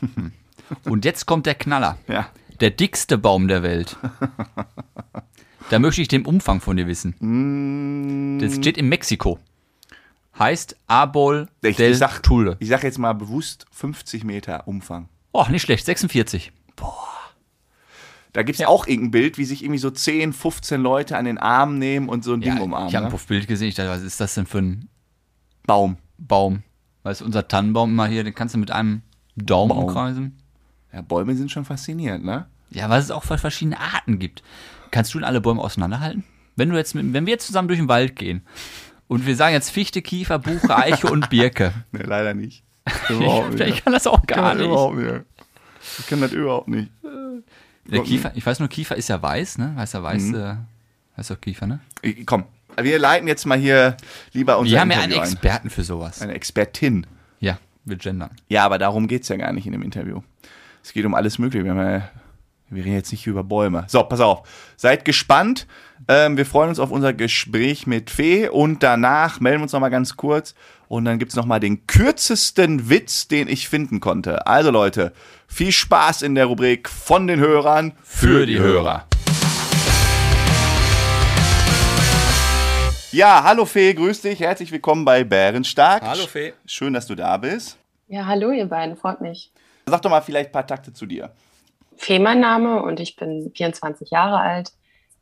[0.84, 1.98] Und jetzt kommt der Knaller.
[2.08, 2.28] Ja.
[2.60, 3.96] Der dickste Baum der Welt.
[5.70, 7.14] da möchte ich den Umfang von dir wissen.
[7.20, 8.38] Mm.
[8.40, 9.38] Das steht in Mexiko.
[10.38, 12.56] Heißt Arbol Ich, del ich, sag, Tule.
[12.58, 15.08] ich sag jetzt mal bewusst 50 Meter Umfang.
[15.32, 15.84] Oh, nicht schlecht.
[15.84, 16.52] 46.
[18.32, 21.38] Da gibt es auch irgendein Bild, wie sich irgendwie so 10, 15 Leute an den
[21.38, 22.88] Arm nehmen und so ein Ding umarmen.
[22.88, 23.18] ich habe ein ne?
[23.28, 23.68] Bild gesehen.
[23.68, 24.88] Ich dachte, was ist das denn für ein
[25.66, 25.98] Baum.
[26.18, 26.64] Baum?
[27.04, 29.02] Weißt du, unser Tannenbaum mal hier, den kannst du mit einem
[29.36, 29.84] Daumen Baum.
[29.84, 30.36] umkreisen.
[30.94, 32.46] Ja, Bäume sind schon faszinierend, ne?
[32.70, 34.42] Ja, weil es auch verschiedene Arten gibt.
[34.90, 36.24] Kannst du denn alle Bäume auseinanderhalten?
[36.56, 38.42] Wenn du jetzt, mit, wenn wir jetzt zusammen durch den Wald gehen
[39.08, 41.72] und wir sagen jetzt Fichte, Kiefer, Buche, Eiche und Birke.
[41.92, 42.62] Ne, leider nicht.
[43.08, 45.04] Ich, ich kann das auch gar kann das nicht.
[45.04, 45.24] Nicht.
[45.98, 46.90] Ich kann das überhaupt nicht.
[47.86, 49.72] Der Kiefer, ich weiß nur, Kiefer ist ja weiß, ne?
[49.76, 50.34] Weißer Weiß, Mhm.
[50.34, 50.54] äh,
[51.16, 51.80] heißt doch Kiefer, ne?
[52.02, 52.44] Ich, komm,
[52.80, 53.96] wir leiten jetzt mal hier
[54.32, 55.32] lieber unser Wir haben ja einen Interview ein.
[55.32, 56.22] Experten für sowas.
[56.22, 57.06] Eine Expertin.
[57.40, 58.30] Ja, wir gendern.
[58.48, 60.22] Ja, aber darum geht es ja gar nicht in dem Interview.
[60.84, 61.64] Es geht um alles Mögliche.
[61.64, 62.10] Wir, haben ja,
[62.68, 63.84] wir reden jetzt nicht über Bäume.
[63.88, 64.46] So, pass auf.
[64.76, 65.66] Seid gespannt.
[66.08, 69.90] Ähm, wir freuen uns auf unser Gespräch mit Fee und danach melden wir uns nochmal
[69.90, 70.54] ganz kurz
[70.88, 74.46] und dann gibt es nochmal den kürzesten Witz, den ich finden konnte.
[74.46, 75.14] Also Leute,
[75.48, 79.06] viel Spaß in der Rubrik von den Hörern Für die Hörer.
[83.10, 84.40] Ja, hallo Fee, grüß dich.
[84.40, 86.02] Herzlich willkommen bei Bärenstark.
[86.02, 86.52] Hallo, Fee.
[86.66, 87.78] Schön, dass du da bist.
[88.06, 89.50] Ja, hallo ihr beiden, freut mich.
[89.86, 91.30] Sag doch mal vielleicht ein paar Takte zu dir.
[91.96, 94.72] Fee mein Name und ich bin 24 Jahre alt.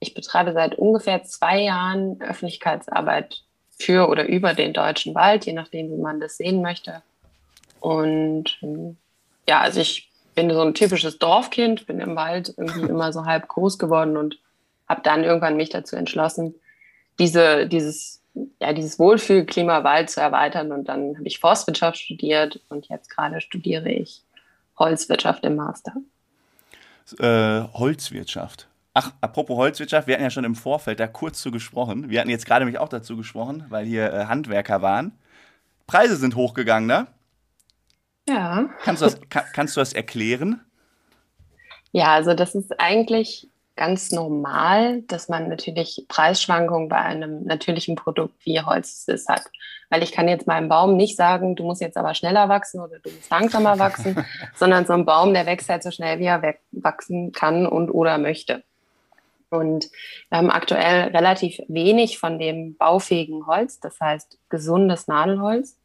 [0.00, 3.42] Ich betreibe seit ungefähr zwei Jahren Öffentlichkeitsarbeit
[3.78, 7.02] für oder über den deutschen Wald, je nachdem, wie man das sehen möchte.
[7.80, 8.58] Und
[9.48, 13.48] ja, also ich bin so ein typisches Dorfkind, bin im Wald irgendwie immer so halb
[13.48, 14.38] groß geworden und
[14.88, 16.54] habe dann irgendwann mich dazu entschlossen,
[17.18, 18.22] diese, dieses,
[18.60, 20.72] ja, dieses Wohlfühlklima Wald zu erweitern.
[20.72, 24.22] Und dann habe ich Forstwirtschaft studiert und jetzt gerade studiere ich
[24.82, 25.92] Holzwirtschaft im Master.
[27.18, 28.68] Äh, Holzwirtschaft.
[28.94, 32.10] Ach, apropos Holzwirtschaft, wir hatten ja schon im Vorfeld da kurz zu gesprochen.
[32.10, 35.12] Wir hatten jetzt gerade nämlich auch dazu gesprochen, weil hier äh, Handwerker waren.
[35.86, 37.06] Preise sind hochgegangen, ne?
[38.28, 38.68] Ja.
[38.84, 40.60] Kannst du das, kann, kannst du das erklären?
[41.92, 48.34] Ja, also das ist eigentlich ganz normal, dass man natürlich Preisschwankungen bei einem natürlichen Produkt
[48.44, 49.44] wie Holz ist hat.
[49.90, 52.98] Weil ich kann jetzt meinem Baum nicht sagen, du musst jetzt aber schneller wachsen oder
[52.98, 54.16] du musst langsamer wachsen,
[54.54, 58.18] sondern so ein Baum, der wächst halt so schnell, wie er wachsen kann und oder
[58.18, 58.62] möchte.
[59.50, 59.90] Und
[60.30, 65.76] wir haben aktuell relativ wenig von dem baufähigen Holz, das heißt gesundes Nadelholz.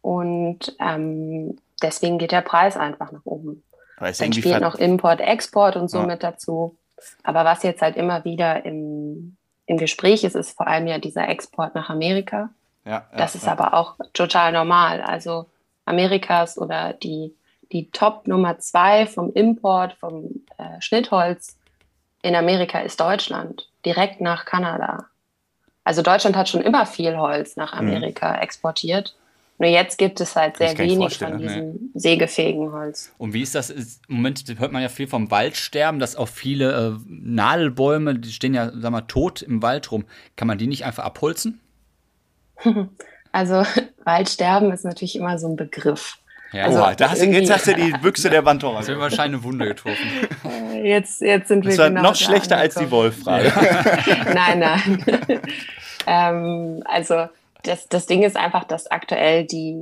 [0.00, 3.64] Und ähm, deswegen geht der Preis einfach nach oben.
[4.00, 6.06] Es Dann spielt noch Import, Export und so Ja.
[6.06, 6.78] mit dazu.
[7.22, 9.36] Aber was jetzt halt immer wieder im,
[9.66, 12.50] im Gespräch ist, ist vor allem ja dieser Export nach Amerika.
[12.84, 13.52] ja, ja, Das ist ja.
[13.52, 15.00] aber auch total normal.
[15.02, 15.46] Also
[15.84, 17.34] Amerikas oder die,
[17.72, 21.56] die Top Nummer zwei vom Import, vom äh, Schnittholz
[22.22, 25.06] in Amerika ist Deutschland, direkt nach Kanada.
[25.84, 29.16] Also Deutschland hat schon immer viel Holz nach Amerika exportiert.
[29.60, 31.36] Nur jetzt gibt es halt sehr wenig von ne?
[31.36, 33.12] diesem sägefähigen Holz.
[33.18, 33.68] Und wie ist das?
[33.68, 38.32] Ist, Im Moment hört man ja viel vom Waldsterben, dass auch viele äh, Nadelbäume, die
[38.32, 40.06] stehen ja, sag mal, tot im Wald rum.
[40.36, 41.60] Kann man die nicht einfach abholzen?
[43.32, 43.64] Also
[44.04, 46.18] Waldsterben ist natürlich immer so ein Begriff.
[46.52, 48.78] Ja, Also- Oha, da hast du, jetzt hast du die Büchse der Pandora.
[48.78, 50.04] das wäre wahrscheinlich eine Wunde getroffen.
[50.72, 53.02] Äh, Jetzt, jetzt sind wir Das war genau noch schlechter als die angekommen.
[53.02, 53.52] Wolf-Frage.
[54.34, 55.04] Nein, nein.
[56.08, 57.28] ähm, also
[57.62, 59.76] das, das Ding ist einfach, dass aktuell die,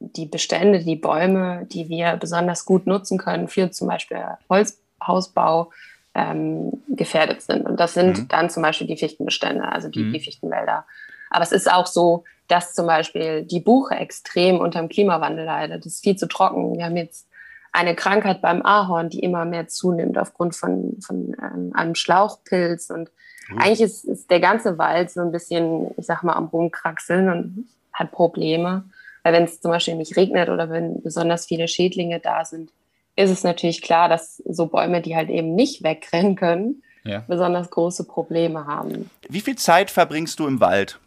[0.00, 5.70] die Bestände, die Bäume, die wir besonders gut nutzen können für zum Beispiel Holzhausbau,
[6.14, 7.66] ähm, gefährdet sind.
[7.66, 8.28] Und das sind Mhm.
[8.28, 10.12] dann zum Beispiel die Fichtenbestände, also die, Mhm.
[10.12, 10.84] die Fichtenwälder.
[11.30, 15.86] Aber es ist auch so, dass zum Beispiel die Buche extrem unter dem Klimawandel leidet.
[15.86, 16.76] Es ist viel zu trocken.
[16.76, 17.26] Wir haben jetzt
[17.72, 22.90] eine Krankheit beim Ahorn, die immer mehr zunimmt aufgrund von, von ähm, einem Schlauchpilz.
[22.90, 23.10] Und
[23.58, 27.68] eigentlich ist, ist der ganze Wald so ein bisschen, ich sag mal, am Rumkraxeln und
[27.92, 28.84] hat Probleme.
[29.22, 32.70] Weil wenn es zum Beispiel nicht regnet oder wenn besonders viele Schädlinge da sind,
[33.14, 37.22] ist es natürlich klar, dass so Bäume, die halt eben nicht wegrennen können, Ja.
[37.28, 39.10] besonders große Probleme haben.
[39.28, 40.98] Wie viel Zeit verbringst du im Wald?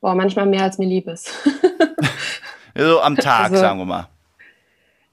[0.00, 1.30] Boah, manchmal mehr als mir lieb ist.
[2.76, 4.08] so am Tag, Also- sagen wir mal.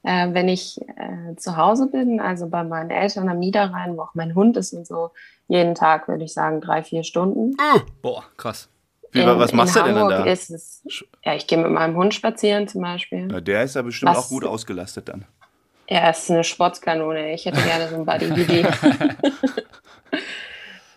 [0.04, 4.14] Äh, wenn ich äh, zu Hause bin, also bei meinen Eltern am Niederrhein, wo auch
[4.14, 5.10] mein Hund ist und so,
[5.46, 7.56] jeden Tag würde ich sagen drei, vier Stunden.
[8.00, 8.68] Boah, krass.
[9.12, 10.24] Wie, in, was machst du denn dann da?
[10.24, 10.82] Ist es,
[11.22, 13.30] ja, ich gehe mit meinem Hund spazieren zum Beispiel.
[13.30, 15.26] Ja, der ist ja bestimmt Was- auch gut ausgelastet dann.
[15.86, 17.34] Er ist eine Sportskanone.
[17.34, 18.66] Ich hätte gerne so einen Buddy wie die.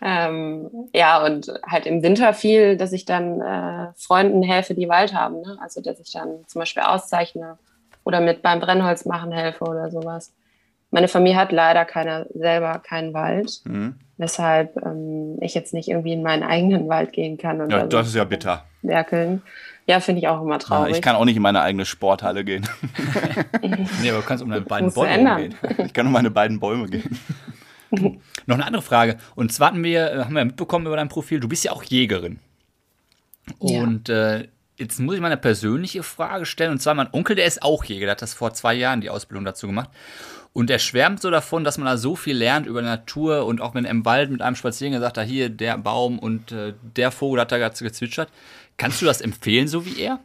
[0.02, 5.14] ähm, ja, und halt im Winter viel, dass ich dann äh, Freunden helfe, die Wald
[5.14, 5.42] haben.
[5.42, 5.58] Ne?
[5.60, 7.58] Also, dass ich dann zum Beispiel auszeichne
[8.06, 10.32] oder mit beim Brennholz machen helfe oder sowas.
[10.92, 13.96] Meine Familie hat leider keine, selber keinen Wald, Mhm.
[14.18, 17.88] weshalb ähm, ich jetzt nicht irgendwie in meinen eigenen Wald gehen kann und Ja, da
[17.88, 18.64] das ist ja bitter.
[18.82, 19.42] werkeln.
[19.88, 20.96] Ja, finde ich auch immer Ja, traurig.
[20.96, 22.66] ich kann auch nicht in meine eigene Sporthalle gehen.
[24.02, 25.56] Nee, aber du kannst um deine beiden Bäume umgehen.
[25.86, 27.20] Ich kann um meine beiden Bäume gehen.
[28.46, 29.18] Noch eine andere Frage.
[29.36, 31.84] Und zwar hatten wir, äh, haben wir mitbekommen über dein Profil, du bist ja auch
[31.84, 32.40] Jägerin.
[33.62, 33.82] Ja.
[33.82, 34.48] Und äh,
[34.78, 36.72] jetzt muss ich mal eine persönliche Frage stellen.
[36.72, 39.10] Und zwar, mein Onkel, der ist auch Jäger, der hat das vor zwei Jahren die
[39.10, 39.90] Ausbildung dazu gemacht.
[40.54, 43.76] Und er schwärmt so davon, dass man da so viel lernt über Natur und auch
[43.76, 47.12] wenn er im Wald mit einem spazieren gesagt hat, hier der Baum und äh, der
[47.12, 48.30] Vogel hat da gerade gezwitschert.
[48.78, 50.20] Kannst du das empfehlen, so wie er?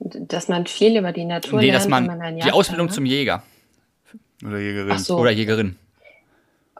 [0.00, 2.94] dass man viel über die Natur Nee, lernt, dass man, man die Ausbildung hat, ne?
[2.94, 3.42] zum Jäger
[4.44, 4.98] Oder Jägerin.
[4.98, 5.18] So.
[5.18, 5.76] oder Jägerin.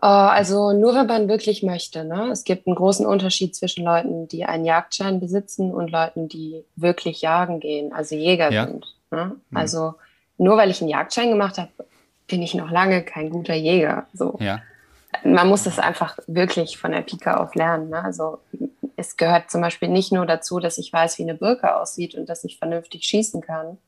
[0.01, 2.05] Oh, also nur wenn man wirklich möchte.
[2.05, 2.29] Ne?
[2.31, 7.23] Es gibt einen großen Unterschied zwischen Leuten, die einen Jagdschein besitzen und Leuten, die wirklich
[7.23, 8.67] jagen gehen, also Jäger Ja.
[8.67, 8.87] sind.
[9.11, 9.37] Ne?
[9.53, 9.95] Also
[10.37, 11.71] nur weil ich einen Jagdschein gemacht habe,
[12.29, 14.07] bin ich noch lange kein guter Jäger.
[14.13, 14.37] So.
[14.41, 14.61] Ja.
[15.25, 17.89] Man muss das einfach wirklich von der Pika auf lernen.
[17.89, 18.03] Ne?
[18.05, 18.39] Also
[18.97, 22.29] es gehört zum Beispiel nicht nur dazu, dass ich weiß, wie eine Birke aussieht und
[22.29, 23.79] dass ich vernünftig schießen kann,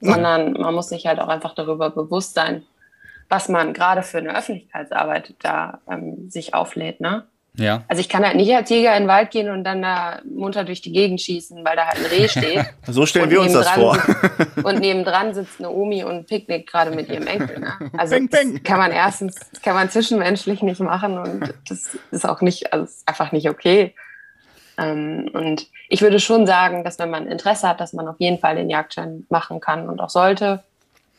[0.00, 2.64] sondern man muss sich halt auch einfach darüber bewusst sein,
[3.32, 7.00] was man gerade für eine Öffentlichkeitsarbeit da ähm, sich auflädt.
[7.00, 7.24] Ne?
[7.56, 7.82] Ja.
[7.88, 10.64] Also ich kann halt nicht als Jäger in den Wald gehen und dann da munter
[10.64, 12.66] durch die Gegend schießen, weil da halt ein Reh steht.
[12.86, 13.94] So stellen wir uns das vor.
[13.96, 17.58] sitzt- Und nebendran sitzt eine Omi und picknickt gerade mit ihrem Enkel.
[17.60, 17.72] Ne?
[17.98, 18.28] Also peng.
[18.30, 22.84] das kann man erstens, kann man zwischenmenschlich nicht machen und das ist auch nicht, also
[22.84, 23.94] ist einfach nicht okay.
[24.78, 28.38] Ähm, und ich würde schon sagen, dass wenn man Interesse hat, dass man auf jeden
[28.38, 30.62] Fall den Jagdschein machen kann und auch sollte.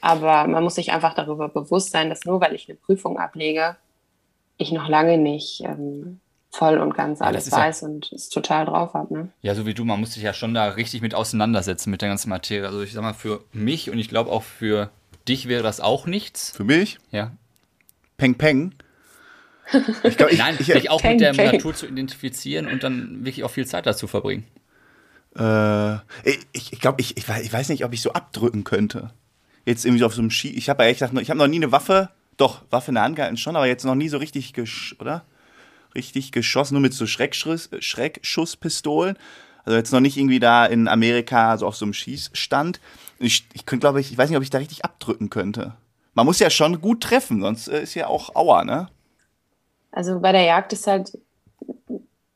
[0.05, 3.77] Aber man muss sich einfach darüber bewusst sein, dass nur weil ich eine Prüfung ablege,
[4.57, 6.19] ich noch lange nicht ähm,
[6.51, 9.13] voll und ganz Ja, alles ja- weiß und es total drauf habe.
[9.13, 9.29] Ne?
[9.41, 12.09] Ja, so wie du, man muss sich ja schon da richtig mit auseinandersetzen mit der
[12.09, 12.67] ganzen Materie.
[12.67, 14.89] Also ich sag mal, für mich und ich glaube auch für
[15.29, 16.51] dich wäre das auch nichts.
[16.51, 17.31] Für mich, Ja.
[18.17, 18.73] Peng Peng.
[20.03, 21.53] Ich glaube, ich, Nein, ich, sich auch Peng, mit der peng.
[21.53, 24.45] Natur zu identifizieren und dann wirklich auch viel Zeit dazu verbringen.
[25.37, 25.93] Äh,
[26.51, 29.11] ich, ich glaube, ich, ich, ich weiß nicht, ob ich so abdrücken könnte.
[29.65, 30.49] Jetzt irgendwie auf so einem Ski.
[30.49, 33.03] Ich habe ja echt gesagt, ich habe noch nie eine Waffe, doch, Waffe in der
[33.03, 35.23] Hand gehalten schon, aber jetzt noch nie so richtig gesch oder?
[35.95, 39.17] Richtig geschossen, nur mit so Schreckschuss, Schreckschusspistolen.
[39.65, 42.81] Also jetzt noch nicht irgendwie da in Amerika so auf so einem Schießstand.
[43.19, 45.73] Ich, ich könnte, glaube ich, ich weiß nicht, ob ich da richtig abdrücken könnte.
[46.15, 48.87] Man muss ja schon gut treffen, sonst äh, ist ja auch Aua, ne?
[49.91, 51.17] Also bei der Jagd ist halt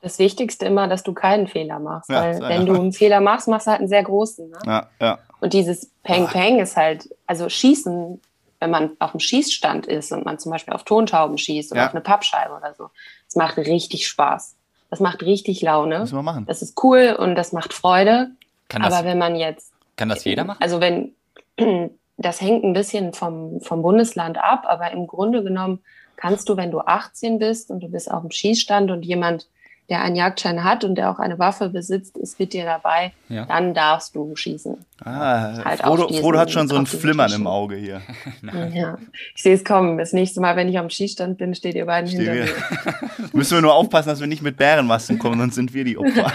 [0.01, 2.09] das Wichtigste immer, dass du keinen Fehler machst.
[2.09, 4.49] Ja, weil wenn du einen Fehler machst, machst du halt einen sehr großen.
[4.49, 4.57] Ne?
[4.65, 5.19] Ja, ja.
[5.39, 8.19] Und dieses Peng Peng ist halt, also Schießen,
[8.59, 11.87] wenn man auf dem Schießstand ist und man zum Beispiel auf Tontauben schießt oder Ja.
[11.87, 12.89] auf eine Pappscheibe oder so,
[13.27, 14.55] das macht richtig Spaß.
[14.89, 15.99] Das macht richtig Laune.
[15.99, 16.45] Müssen wir machen.
[16.47, 18.31] Das ist cool und das macht Freude.
[18.69, 20.61] Kann das, Aber wenn man jetzt kann das jeder machen?
[20.61, 21.13] also wenn,
[22.17, 25.79] das hängt ein bisschen vom, vom Bundesland ab, aber im Grunde genommen
[26.15, 29.47] kannst du, wenn du 18 bist und du bist auf dem Schießstand und jemand,
[29.89, 33.45] der einen Jagdschein hat und der auch eine Waffe besitzt, ist mit dir dabei, Ja.
[33.45, 34.77] dann darfst du schießen.
[35.05, 38.01] Ah, Halt Frodo, diesen- Frodo hat schon so ein Flimmern im Auge hier.
[38.73, 38.97] Ja.
[39.35, 39.97] Ich sehe es kommen.
[39.97, 43.29] Das nächste Mal, wenn ich am Schießstand bin, steht ihr beiden Stehen hinter mir.
[43.33, 46.31] Müssen wir nur aufpassen, dass wir nicht mit Bärenmasken kommen, sonst sind wir die Opfer.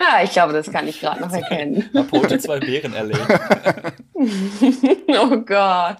[0.00, 1.88] Ja, ich glaube, das kann ich gerade noch erkennen.
[2.12, 3.26] Heute zwei Bären erlegt.
[5.08, 5.96] oh Gott.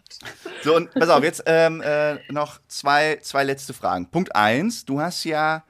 [0.63, 4.07] So, und pass auf, jetzt ähm, äh, noch zwei, zwei letzte Fragen.
[4.11, 5.63] Punkt eins, du hast ja,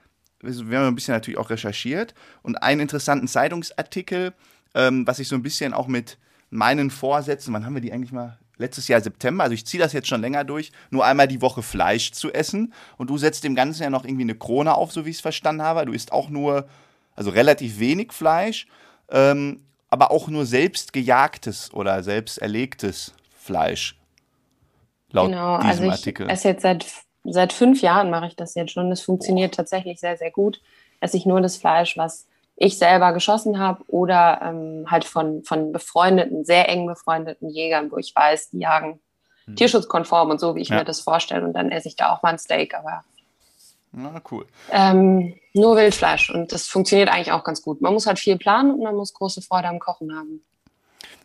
[0.43, 4.32] wir haben ein bisschen natürlich auch recherchiert und einen interessanten Zeitungsartikel,
[4.74, 6.18] ähm, was ich so ein bisschen auch mit
[6.51, 8.38] meinen Vorsätzen, wann haben wir die eigentlich mal?
[8.57, 11.62] Letztes Jahr September, also ich ziehe das jetzt schon länger durch, nur einmal die Woche
[11.62, 12.74] Fleisch zu essen.
[12.99, 15.22] Und du setzt dem Ganzen ja noch irgendwie eine Krone auf, so wie ich es
[15.22, 15.86] verstanden habe.
[15.86, 16.68] Du isst auch nur,
[17.14, 18.66] also relativ wenig Fleisch,
[19.11, 23.97] ähm, aber auch nur selbst gejagtes oder selbst erlegtes Fleisch.
[25.11, 26.28] Laut Genau, diesem also ich Artikel.
[26.30, 26.86] esse jetzt seit,
[27.24, 28.90] seit fünf Jahren mache ich das jetzt schon.
[28.90, 30.60] Das funktioniert tatsächlich sehr, sehr gut.
[31.00, 35.72] Esse ich nur das Fleisch, was ich selber geschossen habe oder ähm, halt von, von
[35.72, 39.00] befreundeten, sehr eng befreundeten Jägern, wo ich weiß, die jagen
[39.56, 40.76] tierschutzkonform und so, wie ich Ja.
[40.76, 41.44] mir das vorstelle.
[41.44, 43.02] Und dann esse ich da auch mal ein Steak, aber
[43.92, 44.46] Na, cool.
[44.70, 47.80] Ähm, nur Wildfleisch und das funktioniert eigentlich auch ganz gut.
[47.80, 50.44] Man muss halt viel planen und man muss große Freude am Kochen haben.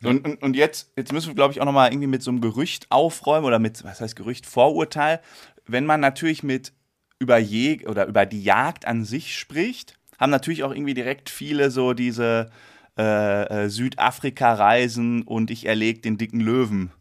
[0.04, 2.42] Und, und, und jetzt, jetzt müssen wir, glaube ich, auch nochmal irgendwie mit so einem
[2.42, 5.20] Gerücht aufräumen oder mit, was heißt Gerücht, Vorurteil.
[5.68, 6.74] Wenn man natürlich mit
[7.20, 11.72] über Je oder über die Jagd an sich spricht, haben natürlich auch irgendwie direkt viele
[11.72, 12.50] so diese
[12.98, 16.92] äh, äh, Südafrika-Reisen und ich erlege den dicken Löwen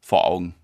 [0.00, 0.54] vor Augen.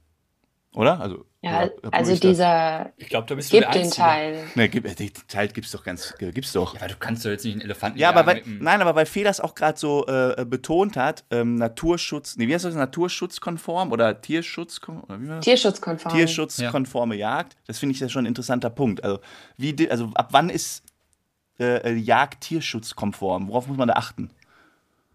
[0.75, 1.01] Oder?
[1.01, 2.33] Also, Ja, oder also ich das?
[2.33, 4.45] dieser, Ich glaube, da bist gibt den Teil.
[4.57, 6.75] Ne, gib, äh, den Teil gibt's doch ganz, äh, gibt's doch.
[6.75, 9.07] Ja, aber du kannst doch jetzt nicht einen Elefanten Ja, aber weil, nein, aber weil
[9.07, 13.91] Fee das auch gerade so äh, betont hat, ähm, Naturschutz, nee, wie heißt das, naturschutzkonform
[13.91, 15.45] oder Tierschutz, oder wie war das?
[15.47, 16.15] Tierschutzkonform.
[16.15, 19.03] Tierschutzkonforme Jagd, das finde ich ja schon ein interessanter Punkt.
[19.03, 19.21] Also,
[19.57, 20.83] wie, di- also ab wann ist
[21.59, 23.49] äh, äh, Jagd tierschutzkonform?
[23.49, 24.31] Worauf muss man da achten?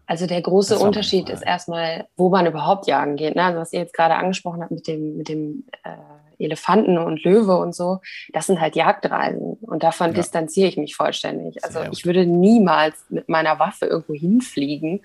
[0.06, 3.34] Also der große Unterschied ist erstmal, wo man überhaupt jagen geht.
[3.34, 3.42] Ne?
[3.42, 5.90] Also was ihr jetzt gerade angesprochen habt mit dem, mit dem äh,
[6.38, 8.00] Elefanten und Löwe und so,
[8.32, 9.54] das sind halt Jagdreisen.
[9.62, 10.12] Und davon Ja.
[10.14, 11.64] distanziere ich mich vollständig.
[11.64, 15.00] Also ich würde niemals mit meiner Waffe irgendwo hinfliegen,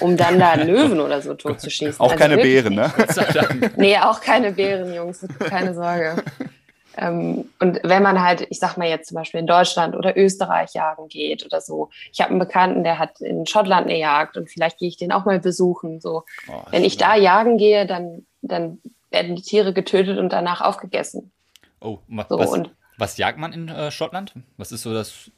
[0.00, 1.98] um dann da einen Löwen oder so totzuschießen.
[2.00, 2.92] Auch Also keine Bären, ne?
[3.76, 6.16] Nee, auch keine Bären, Jungs, keine Sorge.
[6.96, 10.74] ähm, und wenn man halt, ich sag mal jetzt zum Beispiel in Deutschland oder Österreich
[10.74, 11.90] jagen geht oder so.
[12.12, 15.12] Ich habe einen Bekannten, der hat in Schottland eine Jagd und vielleicht gehe ich den
[15.12, 16.00] auch mal besuchen.
[16.00, 18.80] So, Oh, wenn ich da jagen gehe, dann, dann
[19.10, 21.32] werden die Tiere getötet und danach aufgegessen.
[21.80, 22.60] Oh, was, So, was,
[22.96, 24.32] was jagt man in äh, Schottland?
[24.56, 25.30] Was ist so das?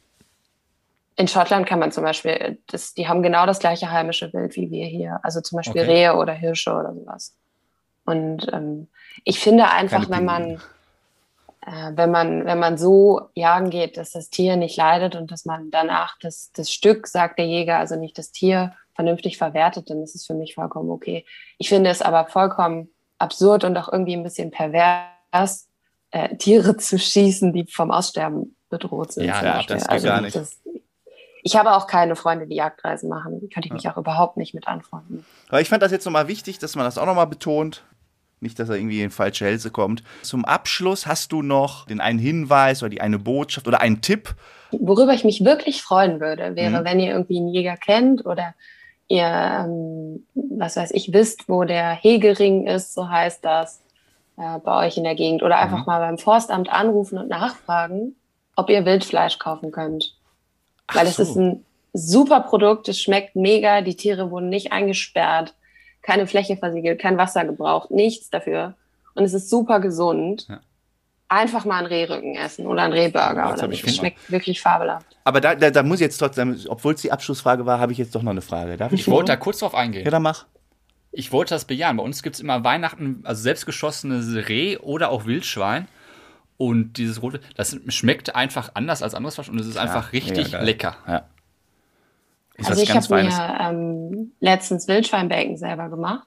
[1.16, 4.70] in Schottland kann man zum Beispiel, das, die haben genau das gleiche heimische Bild wie
[4.70, 5.18] wir hier.
[5.24, 5.90] Also zum Beispiel Okay.
[5.90, 7.34] Rehe oder Hirsche oder sowas.
[8.04, 8.86] Und ähm,
[9.24, 10.62] ich finde einfach, Keine wenn man,
[11.68, 15.44] äh, wenn man, wenn man so jagen geht, dass das Tier nicht leidet und dass
[15.44, 20.02] man danach das, das Stück, sagt der Jäger, also nicht das Tier, vernünftig verwertet, dann
[20.02, 21.24] ist es für mich vollkommen okay.
[21.58, 22.88] Ich finde es aber vollkommen
[23.18, 25.68] absurd und auch irgendwie ein bisschen pervers,
[26.10, 29.26] äh, Tiere zu schießen, die vom Aussterben bedroht sind.
[29.26, 30.36] Ja, ja, das geht also gar nicht.
[30.36, 30.58] Das,
[31.42, 33.40] ich habe auch keine Freunde, die Jagdreisen machen.
[33.40, 35.24] Die könnte ich mich auch überhaupt nicht mit anfreunden.
[35.48, 37.84] Aber ich fand das jetzt nochmal wichtig, dass man das auch nochmal betont.
[38.41, 40.03] Nicht, dass er irgendwie in falsche Hälse kommt.
[40.22, 44.34] Zum Abschluss hast du noch den einen Hinweis oder die eine Botschaft oder einen Tipp.
[44.70, 46.84] Worüber ich mich wirklich freuen würde, wäre, Mhm.
[46.84, 48.55] wenn ihr irgendwie einen Jäger kennt oder
[49.09, 53.80] ihr, ähm, was weiß ich, wisst, wo der Hegering ist, so heißt das,
[54.36, 55.43] äh, bei euch in der Gegend.
[55.43, 55.84] Oder einfach Mhm.
[55.86, 58.14] mal beim Forstamt anrufen und nachfragen,
[58.55, 60.14] ob ihr Wildfleisch kaufen könnt.
[60.93, 61.22] Weil es so.
[61.22, 61.64] ist ein
[61.95, 65.55] super Produkt, es schmeckt mega, die Tiere wurden nicht eingesperrt,
[66.09, 68.72] keine Fläche versiegelt, kein Wasser gebraucht, nichts dafür.
[69.14, 70.46] Und es ist super gesund.
[70.48, 70.61] Ja.
[71.28, 73.50] Einfach mal einen Rehrücken essen oder einen Rehburger.
[73.50, 75.04] Jetzt Oder Das schmeckt wirklich fabelhaft.
[75.24, 77.98] Aber da, da, da muss ich jetzt trotzdem, obwohl es die Abschlussfrage war, habe ich
[77.98, 78.78] jetzt doch noch eine Frage.
[78.78, 79.00] Darf ich?
[79.00, 80.02] Ich wollte da kurz drauf eingehen.
[80.02, 80.46] Ja, dann mach.
[81.12, 81.98] Ich wollte das bejahen.
[81.98, 85.88] Bei uns gibt es immer Weihnachten, also selbstgeschossenes Reh oder auch Wildschwein.
[86.56, 90.52] Und dieses rote, das schmeckt einfach anders als anderes Fleisch und es ist einfach richtig
[90.52, 90.96] lecker.
[91.06, 91.24] Ja.
[92.59, 96.26] Ist Also ich habe mir ähm, letztens Wildschweinbacon selber gemacht.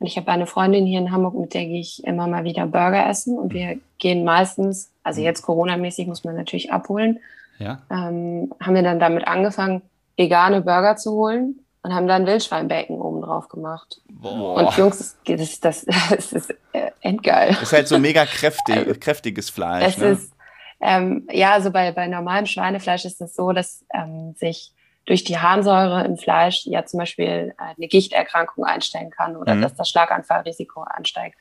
[0.00, 2.66] Und ich habe eine Freundin hier in Hamburg, mit der gehe ich immer mal wieder
[2.66, 3.38] Burger essen.
[3.38, 7.18] Und wir gehen meistens, also jetzt Corona-mäßig muss man natürlich abholen,
[7.58, 7.80] Ja.
[7.90, 9.82] ähm, haben wir dann damit angefangen,
[10.16, 14.00] vegane Burger zu holen und haben dann Wildschweinbacon oben drauf gemacht.
[14.08, 14.54] Boah.
[14.56, 17.56] Und Jungs, das, ist- das, das ist äh, endgeil.
[17.60, 19.94] Ist halt so mega kräftig, kräftiges Fleisch.
[19.94, 20.06] Es ne?
[20.08, 20.32] ist,
[20.80, 24.72] ähm, ja, also bei, bei normalem Schweinefleisch ist es so, dass ähm, sich
[25.08, 29.62] durch die Harnsäure im Fleisch ja zum Beispiel äh, eine Gichterkrankung einstellen kann oder Mhm.
[29.62, 31.38] dass das Schlaganfallrisiko ansteigt.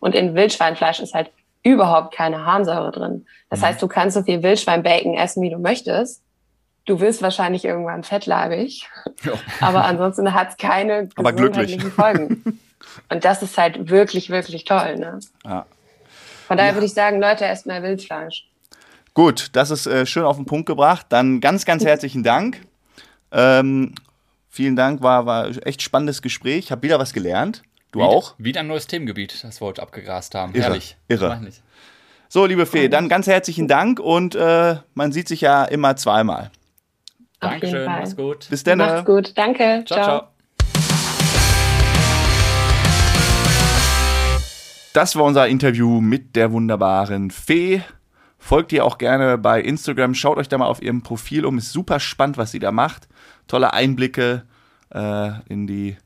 [0.00, 1.30] Und in Wildschweinfleisch ist halt
[1.62, 3.26] überhaupt keine Harnsäure drin.
[3.50, 3.64] Das Mhm.
[3.66, 6.22] heißt, du kannst so viel Wildschweinbacon essen, wie du möchtest.
[6.86, 8.88] Du wirst wahrscheinlich irgendwann fettleibig,
[9.22, 9.32] Ja.
[9.60, 12.58] aber ansonsten hat es keine gesundheitlichen Folgen.
[13.10, 14.96] Und das ist halt wirklich, wirklich toll.
[14.96, 15.20] Ne?
[15.44, 15.66] Ja.
[16.48, 18.48] Von daher würde ich sagen, Leute, esst mehr Wildfleisch.
[19.14, 21.06] Gut, das ist äh, schön auf den Punkt gebracht.
[21.10, 22.60] Dann ganz, ganz herzlichen Dank.
[23.32, 23.94] Ähm,
[24.48, 26.58] vielen Dank, war, war echt spannendes Gespräch.
[26.66, 27.62] Ich habe wieder was gelernt.
[27.90, 28.34] Du Wieder- auch?
[28.38, 30.54] Wieder ein neues Themengebiet, das wir heute abgegrast haben.
[30.54, 30.96] Irre, Herrlich.
[31.08, 31.40] irre.
[32.28, 36.50] So, liebe Fee, dann ganz herzlichen Dank und äh, man sieht sich ja immer zweimal.
[37.40, 38.46] Auf Dankeschön, mach's gut.
[38.48, 38.78] Bis dann.
[38.78, 39.36] Macht's gut.
[39.36, 39.84] Danke.
[39.86, 40.22] Ciao, ciao.
[44.94, 47.82] Das war unser Interview mit der wunderbaren Fee.
[48.38, 50.14] Folgt ihr auch gerne bei Instagram.
[50.14, 51.58] Schaut euch da mal auf ihrem Profil um.
[51.58, 53.08] Ist super spannend, was sie da macht.
[53.48, 54.44] Tolle Einblicke
[54.90, 55.96] äh, in die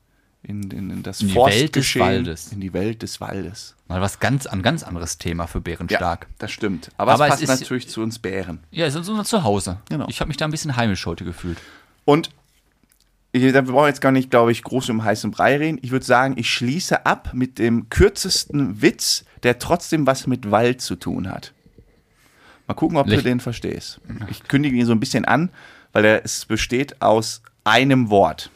[0.42, 2.06] in, in, in das In die Welt des Forstgeschehen.
[2.06, 2.52] Waldes.
[2.52, 3.74] In die Welt des Waldes.
[3.88, 6.28] Mal was ganz, ein ganz anderes Thema für Bärenstark.
[6.38, 6.90] das stimmt.
[6.96, 8.60] Aber, Aber es es passt ist- natürlich zu uns Bären.
[8.70, 9.78] Ja, es ist unser Zuhause.
[9.88, 10.06] Genau.
[10.08, 11.58] Ich habe mich da ein bisschen heimisch heute gefühlt.
[12.04, 12.30] Und
[13.32, 15.78] wir brauchen jetzt gar nicht, glaube ich, groß um heißen Brei reden.
[15.82, 20.80] Ich würde sagen, ich schließe ab mit dem kürzesten Witz, der trotzdem was mit Wald
[20.80, 21.52] zu tun hat.
[22.68, 24.00] Mal gucken, ob Lech- du den verstehst.
[24.30, 25.50] Ich kündige ihn so ein bisschen an,
[25.96, 28.50] weil er, es besteht aus einem Wort.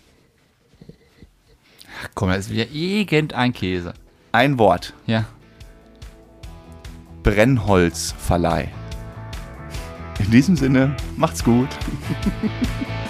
[2.14, 3.94] Komm, das ist wieder irgendein Käse.
[4.30, 4.92] Ein Wort.
[5.06, 5.24] Ja.
[7.22, 8.68] Brennholzverleih.
[10.18, 11.70] In diesem Sinne, macht's gut.